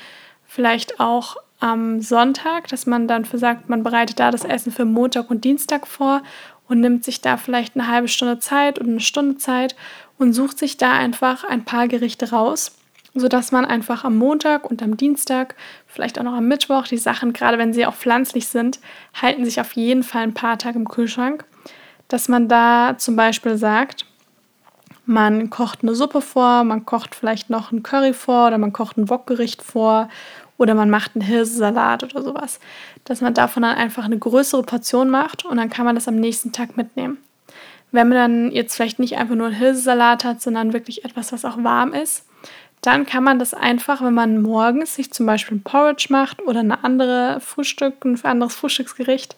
vielleicht 0.45 0.99
auch 0.99 1.37
am 1.59 2.01
Sonntag, 2.01 2.67
dass 2.67 2.85
man 2.85 3.07
dann 3.07 3.23
sagt, 3.23 3.69
man 3.69 3.83
bereitet 3.83 4.19
da 4.19 4.31
das 4.31 4.43
Essen 4.43 4.71
für 4.71 4.85
Montag 4.85 5.29
und 5.29 5.45
Dienstag 5.45 5.87
vor 5.87 6.21
und 6.67 6.81
nimmt 6.81 7.03
sich 7.03 7.21
da 7.21 7.37
vielleicht 7.37 7.75
eine 7.75 7.87
halbe 7.87 8.07
Stunde 8.07 8.39
Zeit 8.39 8.79
oder 8.79 8.89
eine 8.89 8.99
Stunde 8.99 9.37
Zeit 9.37 9.75
und 10.17 10.33
sucht 10.33 10.59
sich 10.59 10.77
da 10.77 10.91
einfach 10.91 11.43
ein 11.43 11.63
paar 11.65 11.87
Gerichte 11.87 12.31
raus, 12.31 12.77
sodass 13.13 13.51
man 13.51 13.65
einfach 13.65 14.03
am 14.03 14.17
Montag 14.17 14.69
und 14.69 14.81
am 14.81 14.97
Dienstag, 14.97 15.55
vielleicht 15.87 16.19
auch 16.19 16.23
noch 16.23 16.33
am 16.33 16.47
Mittwoch, 16.47 16.87
die 16.87 16.97
Sachen, 16.97 17.31
gerade 17.33 17.57
wenn 17.57 17.73
sie 17.73 17.85
auch 17.85 17.95
pflanzlich 17.95 18.47
sind, 18.47 18.79
halten 19.21 19.45
sich 19.45 19.61
auf 19.61 19.73
jeden 19.73 20.03
Fall 20.03 20.23
ein 20.23 20.33
paar 20.33 20.57
Tage 20.57 20.77
im 20.79 20.87
Kühlschrank, 20.87 21.45
dass 22.07 22.27
man 22.27 22.47
da 22.47 22.95
zum 22.97 23.15
Beispiel 23.15 23.57
sagt, 23.57 24.05
man 25.05 25.49
kocht 25.49 25.79
eine 25.81 25.95
Suppe 25.95 26.21
vor, 26.21 26.63
man 26.63 26.85
kocht 26.85 27.15
vielleicht 27.15 27.49
noch 27.49 27.71
ein 27.71 27.83
Curry 27.83 28.13
vor 28.13 28.47
oder 28.47 28.57
man 28.57 28.73
kocht 28.73 28.97
ein 28.97 29.09
Wokgericht 29.09 29.61
vor 29.61 30.09
oder 30.57 30.75
man 30.75 30.89
macht 30.89 31.11
einen 31.15 31.25
Hirsesalat 31.25 32.03
oder 32.03 32.21
sowas. 32.21 32.59
Dass 33.03 33.21
man 33.21 33.33
davon 33.33 33.63
dann 33.63 33.75
einfach 33.75 34.05
eine 34.05 34.17
größere 34.17 34.63
Portion 34.63 35.09
macht 35.09 35.45
und 35.45 35.57
dann 35.57 35.69
kann 35.69 35.85
man 35.85 35.95
das 35.95 36.07
am 36.07 36.15
nächsten 36.15 36.51
Tag 36.51 36.77
mitnehmen. 36.77 37.17
Wenn 37.91 38.09
man 38.09 38.17
dann 38.17 38.51
jetzt 38.51 38.75
vielleicht 38.75 38.99
nicht 38.99 39.17
einfach 39.17 39.35
nur 39.35 39.47
einen 39.47 39.55
Hirsesalat 39.55 40.23
hat, 40.23 40.41
sondern 40.41 40.73
wirklich 40.73 41.05
etwas, 41.05 41.31
was 41.31 41.45
auch 41.45 41.63
warm 41.63 41.93
ist, 41.93 42.25
dann 42.81 43.05
kann 43.05 43.23
man 43.23 43.39
das 43.39 43.53
einfach, 43.53 44.01
wenn 44.01 44.13
man 44.13 44.41
morgens 44.41 44.95
sich 44.95 45.11
zum 45.13 45.25
Beispiel 45.25 45.57
ein 45.57 45.63
Porridge 45.63 46.07
macht 46.09 46.41
oder 46.41 46.59
eine 46.59 46.83
andere 46.83 47.39
Frühstück, 47.39 48.03
ein 48.03 48.19
anderes 48.23 48.55
Frühstücksgericht, 48.55 49.35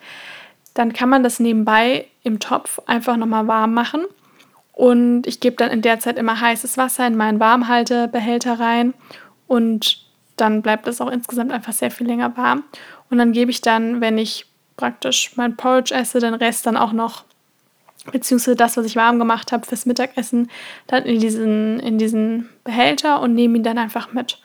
dann 0.74 0.94
kann 0.94 1.10
man 1.10 1.24
das 1.24 1.40
nebenbei 1.40 2.08
im 2.24 2.40
Topf 2.40 2.82
einfach 2.86 3.18
nochmal 3.18 3.48
warm 3.48 3.74
machen 3.74 4.06
und 4.76 5.26
ich 5.26 5.40
gebe 5.40 5.56
dann 5.56 5.72
in 5.72 5.82
der 5.82 6.02
Zeit 6.02 6.18
immer 6.18 6.40
heißes 6.40 6.78
Wasser 6.78 7.08
in 7.08 7.16
meinen 7.16 7.40
Warmhaltebehälter 7.40 8.60
rein 8.60 8.94
und 9.48 10.06
dann 10.36 10.62
bleibt 10.62 10.86
es 10.90 11.00
auch 11.00 11.10
insgesamt 11.10 11.54
einfach 11.54 11.72
sehr 11.72 11.92
viel 11.92 12.08
länger 12.08 12.36
warm. 12.36 12.66
Und 13.10 13.18
dann 13.18 13.32
gebe 13.32 13.50
ich 13.50 13.62
dann, 13.62 14.02
wenn 14.02 14.18
ich 14.18 14.48
praktisch 14.76 15.32
mein 15.38 15.56
Porridge 15.56 15.96
esse, 15.96 16.20
den 16.20 16.34
Rest 16.34 16.66
dann 16.66 16.76
auch 16.76 16.92
noch, 16.92 17.24
beziehungsweise 18.12 18.58
das, 18.58 18.76
was 18.76 18.86
ich 18.86 18.98
warm 18.98 19.18
gemacht 19.18 19.54
habe 19.54 19.66
fürs 19.66 19.86
Mittagessen, 19.86 20.52
dann 20.88 21.04
in 21.04 21.22
diesen, 21.22 21.80
in 21.80 21.98
diesen 21.98 22.50
Behälter 22.66 23.22
und 23.22 23.34
nehme 23.34 23.58
ihn 23.58 23.64
dann 23.64 23.78
einfach 23.78 24.12
mit. 24.12 24.42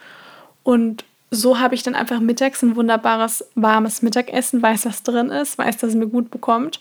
Und 0.62 1.04
so 1.32 1.58
habe 1.58 1.74
ich 1.74 1.82
dann 1.82 1.96
einfach 1.96 2.20
mittags 2.20 2.62
ein 2.62 2.76
wunderbares, 2.76 3.44
warmes 3.56 4.00
Mittagessen, 4.02 4.62
weiß, 4.62 4.86
was 4.86 5.02
drin 5.02 5.30
ist, 5.30 5.58
weiß, 5.58 5.78
dass 5.78 5.90
es 5.90 5.96
mir 5.96 6.06
gut 6.06 6.30
bekommt 6.30 6.78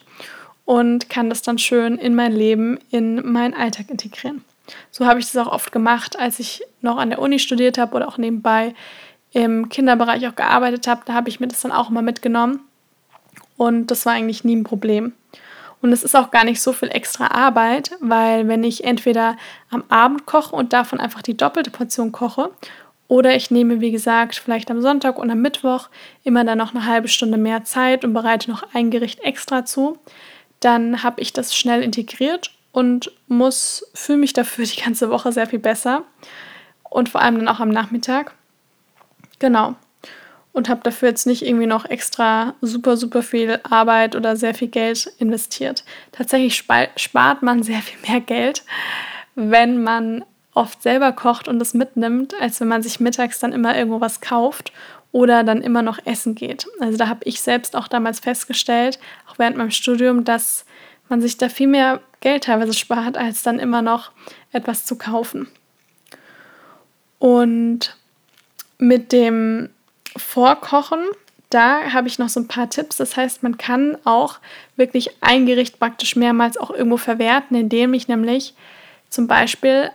und 0.69 1.09
kann 1.09 1.29
das 1.29 1.41
dann 1.41 1.57
schön 1.57 1.97
in 1.97 2.13
mein 2.13 2.31
Leben, 2.31 2.77
in 2.91 3.31
meinen 3.31 3.55
Alltag 3.55 3.89
integrieren. 3.89 4.45
So 4.91 5.07
habe 5.07 5.19
ich 5.19 5.25
das 5.25 5.47
auch 5.47 5.51
oft 5.51 5.71
gemacht, 5.71 6.19
als 6.19 6.37
ich 6.37 6.61
noch 6.81 6.97
an 6.97 7.09
der 7.09 7.17
Uni 7.17 7.39
studiert 7.39 7.79
habe 7.79 7.95
oder 7.95 8.07
auch 8.07 8.19
nebenbei 8.19 8.75
im 9.31 9.69
Kinderbereich 9.69 10.27
auch 10.27 10.35
gearbeitet 10.35 10.85
habe. 10.85 11.01
Da 11.05 11.15
habe 11.15 11.27
ich 11.27 11.39
mir 11.39 11.47
das 11.47 11.61
dann 11.61 11.71
auch 11.71 11.89
mal 11.89 12.03
mitgenommen 12.03 12.59
und 13.57 13.87
das 13.87 14.05
war 14.05 14.13
eigentlich 14.13 14.43
nie 14.43 14.57
ein 14.57 14.63
Problem. 14.63 15.13
Und 15.81 15.91
es 15.91 16.03
ist 16.03 16.15
auch 16.15 16.29
gar 16.29 16.43
nicht 16.43 16.61
so 16.61 16.71
viel 16.71 16.89
extra 16.89 17.31
Arbeit, 17.31 17.93
weil 17.99 18.47
wenn 18.47 18.63
ich 18.63 18.83
entweder 18.83 19.37
am 19.71 19.83
Abend 19.89 20.27
koche 20.27 20.55
und 20.55 20.71
davon 20.71 20.99
einfach 20.99 21.23
die 21.23 21.35
doppelte 21.35 21.71
Portion 21.71 22.11
koche, 22.11 22.51
oder 23.07 23.35
ich 23.35 23.49
nehme, 23.49 23.81
wie 23.81 23.89
gesagt, 23.89 24.35
vielleicht 24.35 24.69
am 24.69 24.83
Sonntag 24.83 25.17
und 25.17 25.31
am 25.31 25.41
Mittwoch 25.41 25.89
immer 26.23 26.43
dann 26.43 26.59
noch 26.59 26.75
eine 26.75 26.85
halbe 26.85 27.07
Stunde 27.07 27.39
mehr 27.39 27.63
Zeit 27.63 28.05
und 28.05 28.13
bereite 28.13 28.51
noch 28.51 28.63
ein 28.75 28.91
Gericht 28.91 29.21
extra 29.21 29.65
zu, 29.65 29.97
dann 30.59 31.03
habe 31.03 31.21
ich 31.21 31.33
das 31.33 31.55
schnell 31.55 31.83
integriert 31.83 32.51
und 32.71 33.11
muss, 33.27 33.85
fühle 33.93 34.19
mich 34.19 34.33
dafür 34.33 34.65
die 34.73 34.81
ganze 34.81 35.09
Woche 35.09 35.31
sehr 35.31 35.47
viel 35.47 35.59
besser 35.59 36.03
und 36.83 37.09
vor 37.09 37.21
allem 37.21 37.37
dann 37.37 37.47
auch 37.47 37.59
am 37.59 37.69
Nachmittag. 37.69 38.33
Genau 39.39 39.75
und 40.51 40.69
habe 40.69 40.81
dafür 40.83 41.09
jetzt 41.09 41.27
nicht 41.27 41.45
irgendwie 41.45 41.67
noch 41.67 41.85
extra 41.85 42.53
super, 42.61 42.97
super 42.97 43.23
viel 43.23 43.59
Arbeit 43.63 44.15
oder 44.15 44.35
sehr 44.35 44.53
viel 44.53 44.67
Geld 44.67 45.11
investiert. 45.17 45.83
Tatsächlich 46.11 46.55
spart 46.55 47.41
man 47.43 47.63
sehr 47.63 47.79
viel 47.79 47.99
mehr 48.09 48.21
Geld, 48.21 48.63
wenn 49.35 49.83
man 49.83 50.25
oft 50.53 50.81
selber 50.81 51.11
kocht 51.11 51.47
und 51.47 51.61
es 51.61 51.73
mitnimmt, 51.73 52.33
als 52.41 52.59
wenn 52.59 52.67
man 52.67 52.81
sich 52.81 52.99
mittags 52.99 53.39
dann 53.39 53.53
immer 53.53 53.77
irgendwo 53.77 54.01
was 54.01 54.19
kauft 54.19 54.73
oder 55.11 55.43
dann 55.43 55.61
immer 55.61 55.81
noch 55.81 55.99
essen 56.05 56.35
geht. 56.35 56.67
Also 56.79 56.97
da 56.97 57.07
habe 57.07 57.21
ich 57.23 57.41
selbst 57.41 57.75
auch 57.75 57.87
damals 57.87 58.19
festgestellt, 58.19 58.99
auch 59.27 59.39
während 59.39 59.57
meinem 59.57 59.71
Studium, 59.71 60.23
dass 60.23 60.65
man 61.09 61.21
sich 61.21 61.37
da 61.37 61.49
viel 61.49 61.67
mehr 61.67 62.01
Geld 62.19 62.43
teilweise 62.43 62.73
spart, 62.73 63.17
als 63.17 63.41
dann 63.43 63.59
immer 63.59 63.81
noch 63.81 64.11
etwas 64.51 64.85
zu 64.85 64.97
kaufen. 64.97 65.47
Und 67.17 67.97
mit 68.77 69.11
dem 69.11 69.69
Vorkochen, 70.15 70.99
da 71.49 71.91
habe 71.93 72.07
ich 72.07 72.19
noch 72.19 72.29
so 72.29 72.39
ein 72.39 72.47
paar 72.47 72.69
Tipps. 72.69 72.97
Das 72.97 73.17
heißt, 73.17 73.41
man 73.41 73.57
kann 73.57 73.97
auch 74.05 74.39
wirklich 74.75 75.09
ein 75.21 75.45
Gericht 75.45 75.79
praktisch 75.79 76.15
mehrmals 76.15 76.57
auch 76.57 76.69
irgendwo 76.69 76.97
verwerten, 76.97 77.57
indem 77.57 77.93
ich 77.93 78.07
nämlich 78.07 78.53
zum 79.09 79.27
Beispiel 79.27 79.89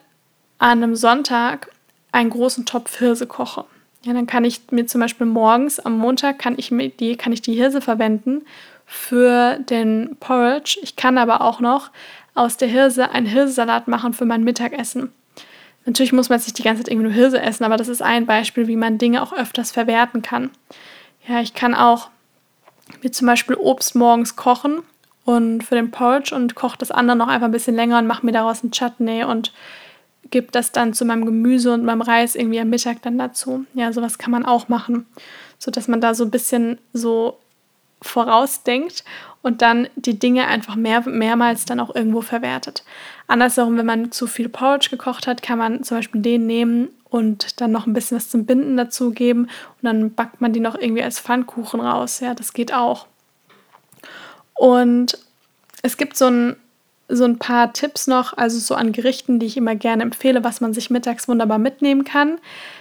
an 0.59 0.83
einem 0.83 0.97
Sonntag 0.97 1.71
einen 2.11 2.31
großen 2.31 2.67
Topf 2.67 2.99
Hirse 2.99 3.27
koche. 3.27 3.65
Ja, 4.05 4.13
dann 4.13 4.27
kann 4.27 4.45
ich 4.45 4.61
mir 4.71 4.87
zum 4.87 5.01
Beispiel 5.01 5.27
morgens 5.27 5.81
am 5.81 5.97
Montag 5.97 6.39
kann 6.39 6.55
ich 6.59 6.71
mir 6.71 6.91
die, 6.91 7.17
kann 7.17 7.33
ich 7.33 7.41
die 7.41 7.55
Hirse 7.55 7.81
verwenden 7.81 8.43
für 8.85 9.59
den 9.59 10.17
Porridge. 10.21 10.79
Ich 10.83 10.95
kann 10.97 11.17
aber 11.17 11.41
auch 11.41 11.61
noch 11.61 11.91
aus 12.35 12.59
der 12.59 12.69
Hirse 12.69 13.11
einen 13.11 13.27
Hirsesalat 13.27 13.89
machen 13.89 14.13
für 14.13 14.27
mein 14.27 14.45
Mittagessen. 14.45 15.11
Natürlich 15.87 16.13
muss 16.13 16.29
man 16.29 16.39
nicht 16.39 16.59
die 16.59 16.63
ganze 16.63 16.83
Zeit 16.83 16.93
irgendwie 16.93 17.09
nur 17.09 17.15
Hirse 17.15 17.41
essen, 17.41 17.65
aber 17.65 17.79
das 17.79 17.89
ist 17.89 18.03
ein 18.03 18.27
Beispiel, 18.27 18.67
wie 18.67 18.77
man 18.77 18.99
Dinge 18.99 19.23
auch 19.23 19.33
öfters 19.33 19.73
verwerten 19.73 20.21
kann. 20.21 20.51
Ja, 21.27 21.41
ich 21.41 21.55
kann 21.55 21.75
auch 21.75 22.11
mir 23.03 23.11
zum 23.11 23.27
Beispiel 23.27 23.57
Obst 23.57 23.95
morgens 23.95 24.37
kochen 24.37 24.83
und 25.25 25.63
für 25.63 25.77
den 25.77 25.91
Porridge 25.91 26.35
und 26.35 26.55
koche 26.55 26.77
das 26.77 26.91
andere 26.91 27.17
noch 27.17 27.29
einfach 27.29 27.47
ein 27.47 27.53
bisschen 27.53 27.75
länger 27.75 27.99
und 27.99 28.07
mache 28.07 28.27
mir 28.27 28.33
daraus 28.33 28.63
ein 28.63 28.71
Chutney 28.71 29.25
und 29.25 29.53
gebe 30.35 30.51
das 30.51 30.73
dann 30.73 30.95
zu 30.95 31.05
meinem 31.05 31.27
Gemüse 31.27 31.73
und 31.73 31.85
meinem 31.85 32.01
Reis 32.01 32.35
irgendwie 32.35 32.59
am 32.59 32.69
Mittag 32.69 33.03
dann 33.03 33.17
dazu. 33.17 33.67
Ja, 33.73 33.93
sowas 33.93 34.19
kann 34.19 34.33
man 34.33 34.45
auch 34.45 34.67
machen, 34.67 35.07
sodass 35.59 35.87
man 35.87 36.01
da 36.01 36.13
so 36.13 36.25
ein 36.25 36.33
bisschen 36.33 36.79
so 36.93 37.39
vorausdenkt 38.03 39.05
und 39.43 39.63
dann 39.63 39.89
die 39.95 40.19
Dinge 40.19 40.49
einfach 40.49 40.75
mehr, 40.75 41.09
mehrmals 41.09 41.67
dann 41.67 41.79
auch 41.79 41.95
irgendwo 41.95 42.21
verwertet. 42.21 42.83
Andersherum, 43.29 43.79
wenn 43.79 43.87
man 43.87 44.11
zu 44.11 44.27
viel 44.27 44.49
Porridge 44.49 44.89
gekocht 44.91 45.29
hat, 45.29 45.41
kann 45.41 45.57
man 45.57 45.85
zum 45.85 45.99
Beispiel 45.99 46.21
den 46.21 46.47
nehmen 46.47 46.89
und 47.09 47.61
dann 47.61 47.71
noch 47.71 47.87
ein 47.87 47.93
bisschen 47.93 48.17
was 48.17 48.29
zum 48.29 48.45
Binden 48.45 48.77
dazu 48.77 49.13
geben 49.13 49.45
und 49.45 49.83
dann 49.83 50.15
backt 50.15 50.41
man 50.41 50.53
die 50.53 50.59
noch 50.59 50.75
irgendwie 50.75 51.05
als 51.05 51.21
Pfannkuchen 51.21 51.81
raus. 51.81 52.19
Ja, 52.19 52.35
das 52.35 52.53
geht 52.53 52.75
auch. 52.75 53.07
Und 54.55 55.17
es 55.83 55.97
gibt 55.97 56.17
so 56.17 56.27
ein, 56.27 56.57
so 57.09 57.25
ein 57.25 57.39
paar 57.39 57.73
Tipps 57.73 58.07
noch, 58.07 58.37
also 58.37 58.59
so 58.59 58.75
an 58.75 58.93
Gerichten, 58.93 59.39
die 59.39 59.47
ich 59.47 59.57
immer 59.57 59.75
gerne 59.75 60.03
empfehle, 60.03 60.43
was 60.43 60.61
man 60.61 60.73
sich 60.73 60.91
mittags 60.91 61.29
wunderbar 61.29 61.59
mitnehmen 61.59 62.05
kann. 62.05 62.39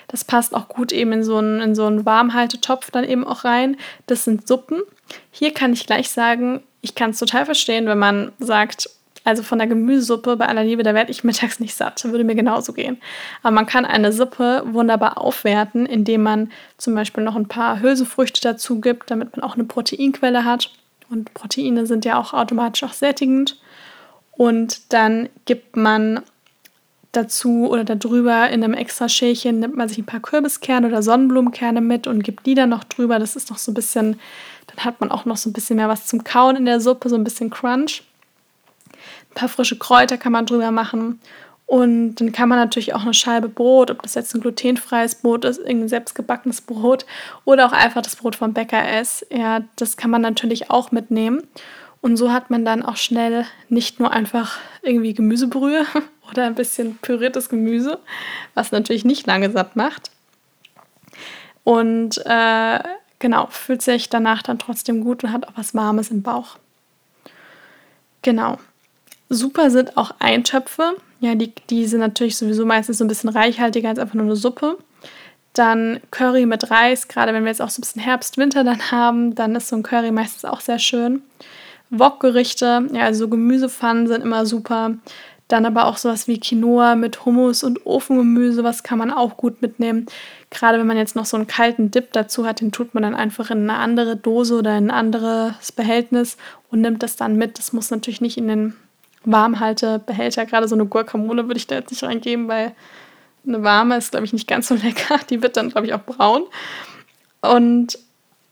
Das 0.08 0.24
passt 0.24 0.56
auch 0.56 0.70
gut 0.70 0.92
eben 0.92 1.12
in 1.12 1.24
so 1.24 1.38
einen, 1.38 1.62
in 1.62 1.76
so 1.76 1.86
einen 1.86 2.06
Warmhaltetopf 2.06 2.92
dann 2.92 3.04
eben 3.04 3.26
auch 3.26 3.44
rein. 3.44 3.78
Das 4.08 4.24
sind 4.24 4.48
Suppen. 4.48 4.82
Hier 5.32 5.54
kann 5.54 5.74
ich 5.74 5.86
gleich 5.86 6.10
sagen, 6.10 6.64
ich 6.82 6.96
kann 6.96 7.12
es 7.12 7.20
total 7.20 7.46
verstehen, 7.46 7.86
wenn 7.86 8.00
man 8.00 8.32
sagt, 8.40 8.90
also 9.26 9.42
von 9.42 9.58
der 9.58 9.68
Gemüsesuppe 9.68 10.36
bei 10.36 10.48
aller 10.48 10.64
Liebe, 10.64 10.84
da 10.84 10.94
werde 10.94 11.12
ich 11.12 11.24
mittags 11.24 11.60
nicht 11.60 11.76
satt. 11.76 12.04
Würde 12.04 12.24
mir 12.24 12.36
genauso 12.36 12.74
gehen. 12.74 12.98
Aber 13.42 13.52
man 13.52 13.66
kann 13.66 13.86
eine 13.86 14.12
Suppe 14.12 14.64
wunderbar 14.68 15.18
aufwerten, 15.18 15.86
indem 15.86 16.24
man 16.24 16.52
zum 16.78 16.96
Beispiel 16.96 17.24
noch 17.24 17.36
ein 17.36 17.48
paar 17.48 17.82
Hülsenfrüchte 17.82 18.42
dazu 18.42 18.80
gibt, 18.80 19.12
damit 19.12 19.36
man 19.36 19.44
auch 19.44 19.56
eine 19.56 19.66
Proteinquelle 19.66 20.46
hat. 20.46 20.72
Und 21.10 21.34
Proteine 21.34 21.86
sind 21.86 22.06
ja 22.06 22.20
auch 22.20 22.34
automatisch 22.34 22.84
auch 22.84 22.94
sättigend. 22.94 23.58
Und 24.36 24.94
dann 24.94 25.30
gibt 25.46 25.76
man 25.78 26.22
dazu 27.12 27.70
oder 27.70 27.84
darüber 27.84 28.50
in 28.50 28.64
einem 28.64 28.74
extra 28.74 29.08
Schälchen 29.08 29.60
nimmt 29.60 29.78
man 29.78 29.88
sich 29.88 30.00
ein 30.00 30.06
paar 30.06 30.20
Kürbiskerne 30.20 30.88
oder 30.88 31.04
Sonnenblumenkerne 31.04 31.80
mit 31.80 32.08
und 32.08 32.24
gibt 32.24 32.46
die 32.46 32.56
dann 32.56 32.70
noch 32.70 32.84
drüber. 32.84 33.20
Das 33.20 33.36
ist 33.36 33.52
noch 33.52 33.60
so 33.60 33.72
ein 33.72 33.76
bisschen, 33.76 34.20
dann 34.68 34.84
hat 34.84 35.00
man 35.00 35.12
auch 35.12 35.26
noch 35.26 35.38
so 35.38 35.50
ein 35.50 35.54
bisschen 35.54 35.76
mehr 35.76 35.90
was 35.90 36.08
zum 36.08 36.24
Kauen 36.24 36.56
in 36.56 36.66
der 36.66 36.82
Suppe, 36.82 37.10
so 37.10 37.16
ein 37.16 37.24
bisschen 37.24 37.52
Crunch. 37.52 38.04
Ein 38.94 39.36
paar 39.36 39.50
frische 39.50 39.78
Kräuter 39.78 40.18
kann 40.18 40.32
man 40.32 40.48
drüber 40.48 40.72
machen. 40.72 41.20
Und 41.66 42.16
dann 42.16 42.32
kann 42.32 42.50
man 42.50 42.60
natürlich 42.60 42.94
auch 42.94 43.04
eine 43.04 43.14
Scheibe 43.14 43.48
Brot, 43.48 43.90
ob 43.90 44.02
das 44.02 44.16
jetzt 44.16 44.36
ein 44.36 44.42
glutenfreies 44.42 45.16
Brot 45.16 45.46
ist, 45.46 45.60
irgendein 45.60 45.90
selbstgebackenes 45.90 46.62
Brot 46.62 47.06
oder 47.46 47.66
auch 47.66 47.72
einfach 47.72 48.02
das 48.02 48.16
Brot 48.16 48.36
vom 48.36 48.54
Bäcker 48.54 49.00
ist. 49.00 49.26
Ja, 49.32 49.62
das 49.78 49.98
kann 49.98 50.12
man 50.12 50.22
natürlich 50.22 50.70
auch 50.70 50.92
mitnehmen. 50.92 51.44
Und 52.04 52.18
so 52.18 52.34
hat 52.34 52.50
man 52.50 52.66
dann 52.66 52.84
auch 52.84 52.98
schnell 52.98 53.46
nicht 53.70 54.02
nur 54.02 54.12
einfach 54.12 54.60
irgendwie 54.82 55.14
Gemüsebrühe 55.14 55.86
oder 56.30 56.46
ein 56.46 56.54
bisschen 56.54 56.98
püriertes 56.98 57.48
Gemüse, 57.48 57.98
was 58.56 58.74
natürlich 58.74 59.06
nicht 59.06 59.26
lange 59.26 59.50
satt 59.50 59.78
macht. 59.78 60.12
Und 61.64 62.22
äh, 62.26 62.80
genau, 63.20 63.48
fühlt 63.50 63.82
sich 63.82 64.10
danach 64.10 64.44
dann 64.44 64.60
trotzdem 64.60 65.02
gut 65.02 65.24
und 65.24 65.32
hat 65.32 65.48
auch 65.48 65.54
was 65.56 65.76
Warmes 65.76 66.12
im 66.12 66.24
Bauch. 66.24 66.58
Genau. 68.22 68.58
Super 69.30 69.72
sind 69.72 69.96
auch 69.96 70.16
Eintöpfe. 70.20 70.98
Ja, 71.22 71.36
die, 71.36 71.54
die 71.70 71.86
sind 71.86 72.02
natürlich 72.02 72.36
sowieso 72.36 72.66
meistens 72.66 72.98
so 72.98 73.06
ein 73.06 73.08
bisschen 73.08 73.30
reichhaltiger 73.30 73.88
als 73.88 74.00
einfach 74.00 74.16
nur 74.16 74.26
eine 74.26 74.36
Suppe. 74.36 74.78
Dann 75.54 76.02
Curry 76.12 76.48
mit 76.48 76.70
Reis, 76.70 77.08
gerade 77.08 77.34
wenn 77.34 77.46
wir 77.46 77.52
jetzt 77.52 77.62
auch 77.62 77.70
so 77.70 77.80
ein 77.80 77.84
bisschen 77.84 78.02
Herbst, 78.02 78.38
Winter 78.38 78.66
dann 78.66 78.92
haben, 78.92 79.36
dann 79.36 79.56
ist 79.56 79.70
so 79.70 79.78
ein 79.78 79.84
Curry 79.84 80.12
meistens 80.12 80.44
auch 80.44 80.60
sehr 80.60 80.80
schön. 80.80 81.22
Wokgerichte, 82.00 82.88
ja, 82.92 83.04
also 83.04 83.28
Gemüsepfannen 83.28 84.08
sind 84.08 84.22
immer 84.22 84.46
super. 84.46 84.96
Dann 85.48 85.66
aber 85.66 85.86
auch 85.86 85.98
sowas 85.98 86.28
wie 86.28 86.40
Quinoa 86.40 86.96
mit 86.96 87.26
Hummus 87.26 87.64
und 87.64 87.86
Ofengemüse, 87.86 88.64
was 88.64 88.82
kann 88.82 88.98
man 88.98 89.12
auch 89.12 89.38
gut 89.38 89.62
mitnehmen. 89.62 90.08
Gerade 90.50 90.80
wenn 90.80 90.88
man 90.88 90.98
jetzt 90.98 91.16
noch 91.16 91.26
so 91.26 91.38
einen 91.38 91.48
kalten 91.48 91.92
Dip 91.92 92.14
dazu 92.14 92.46
hat, 92.46 92.62
den 92.62 92.72
tut 92.72 92.94
man 92.94 93.04
dann 93.04 93.14
einfach 93.14 93.52
in 93.52 93.70
eine 93.70 93.78
andere 93.78 94.16
Dose 94.16 94.56
oder 94.56 94.78
in 94.78 94.86
ein 94.86 94.92
anderes 94.92 95.72
Behältnis 95.72 96.38
und 96.72 96.82
nimmt 96.82 97.04
das 97.04 97.18
dann 97.18 97.36
mit. 97.36 97.60
Das 97.60 97.74
muss 97.74 97.92
natürlich 97.92 98.22
nicht 98.22 98.38
in 98.38 98.48
den 98.48 98.74
Warmhaltebehälter. 99.26 100.46
Gerade 100.46 100.68
so 100.68 100.76
eine 100.76 100.86
Guacamole 100.86 101.48
würde 101.48 101.58
ich 101.58 101.68
da 101.68 101.76
jetzt 101.76 101.92
nicht 101.92 102.04
reingeben, 102.04 102.48
weil 102.48 102.74
eine 103.46 103.64
warme 103.64 103.98
ist, 103.98 104.12
glaube 104.12 104.26
ich, 104.26 104.34
nicht 104.34 104.48
ganz 104.48 104.70
so 104.70 104.76
lecker. 104.84 105.20
Die 105.30 105.44
wird 105.44 105.58
dann, 105.58 105.70
glaube 105.70 105.88
ich, 105.88 105.94
auch 105.94 106.04
braun. 106.04 106.44
Und 107.42 108.00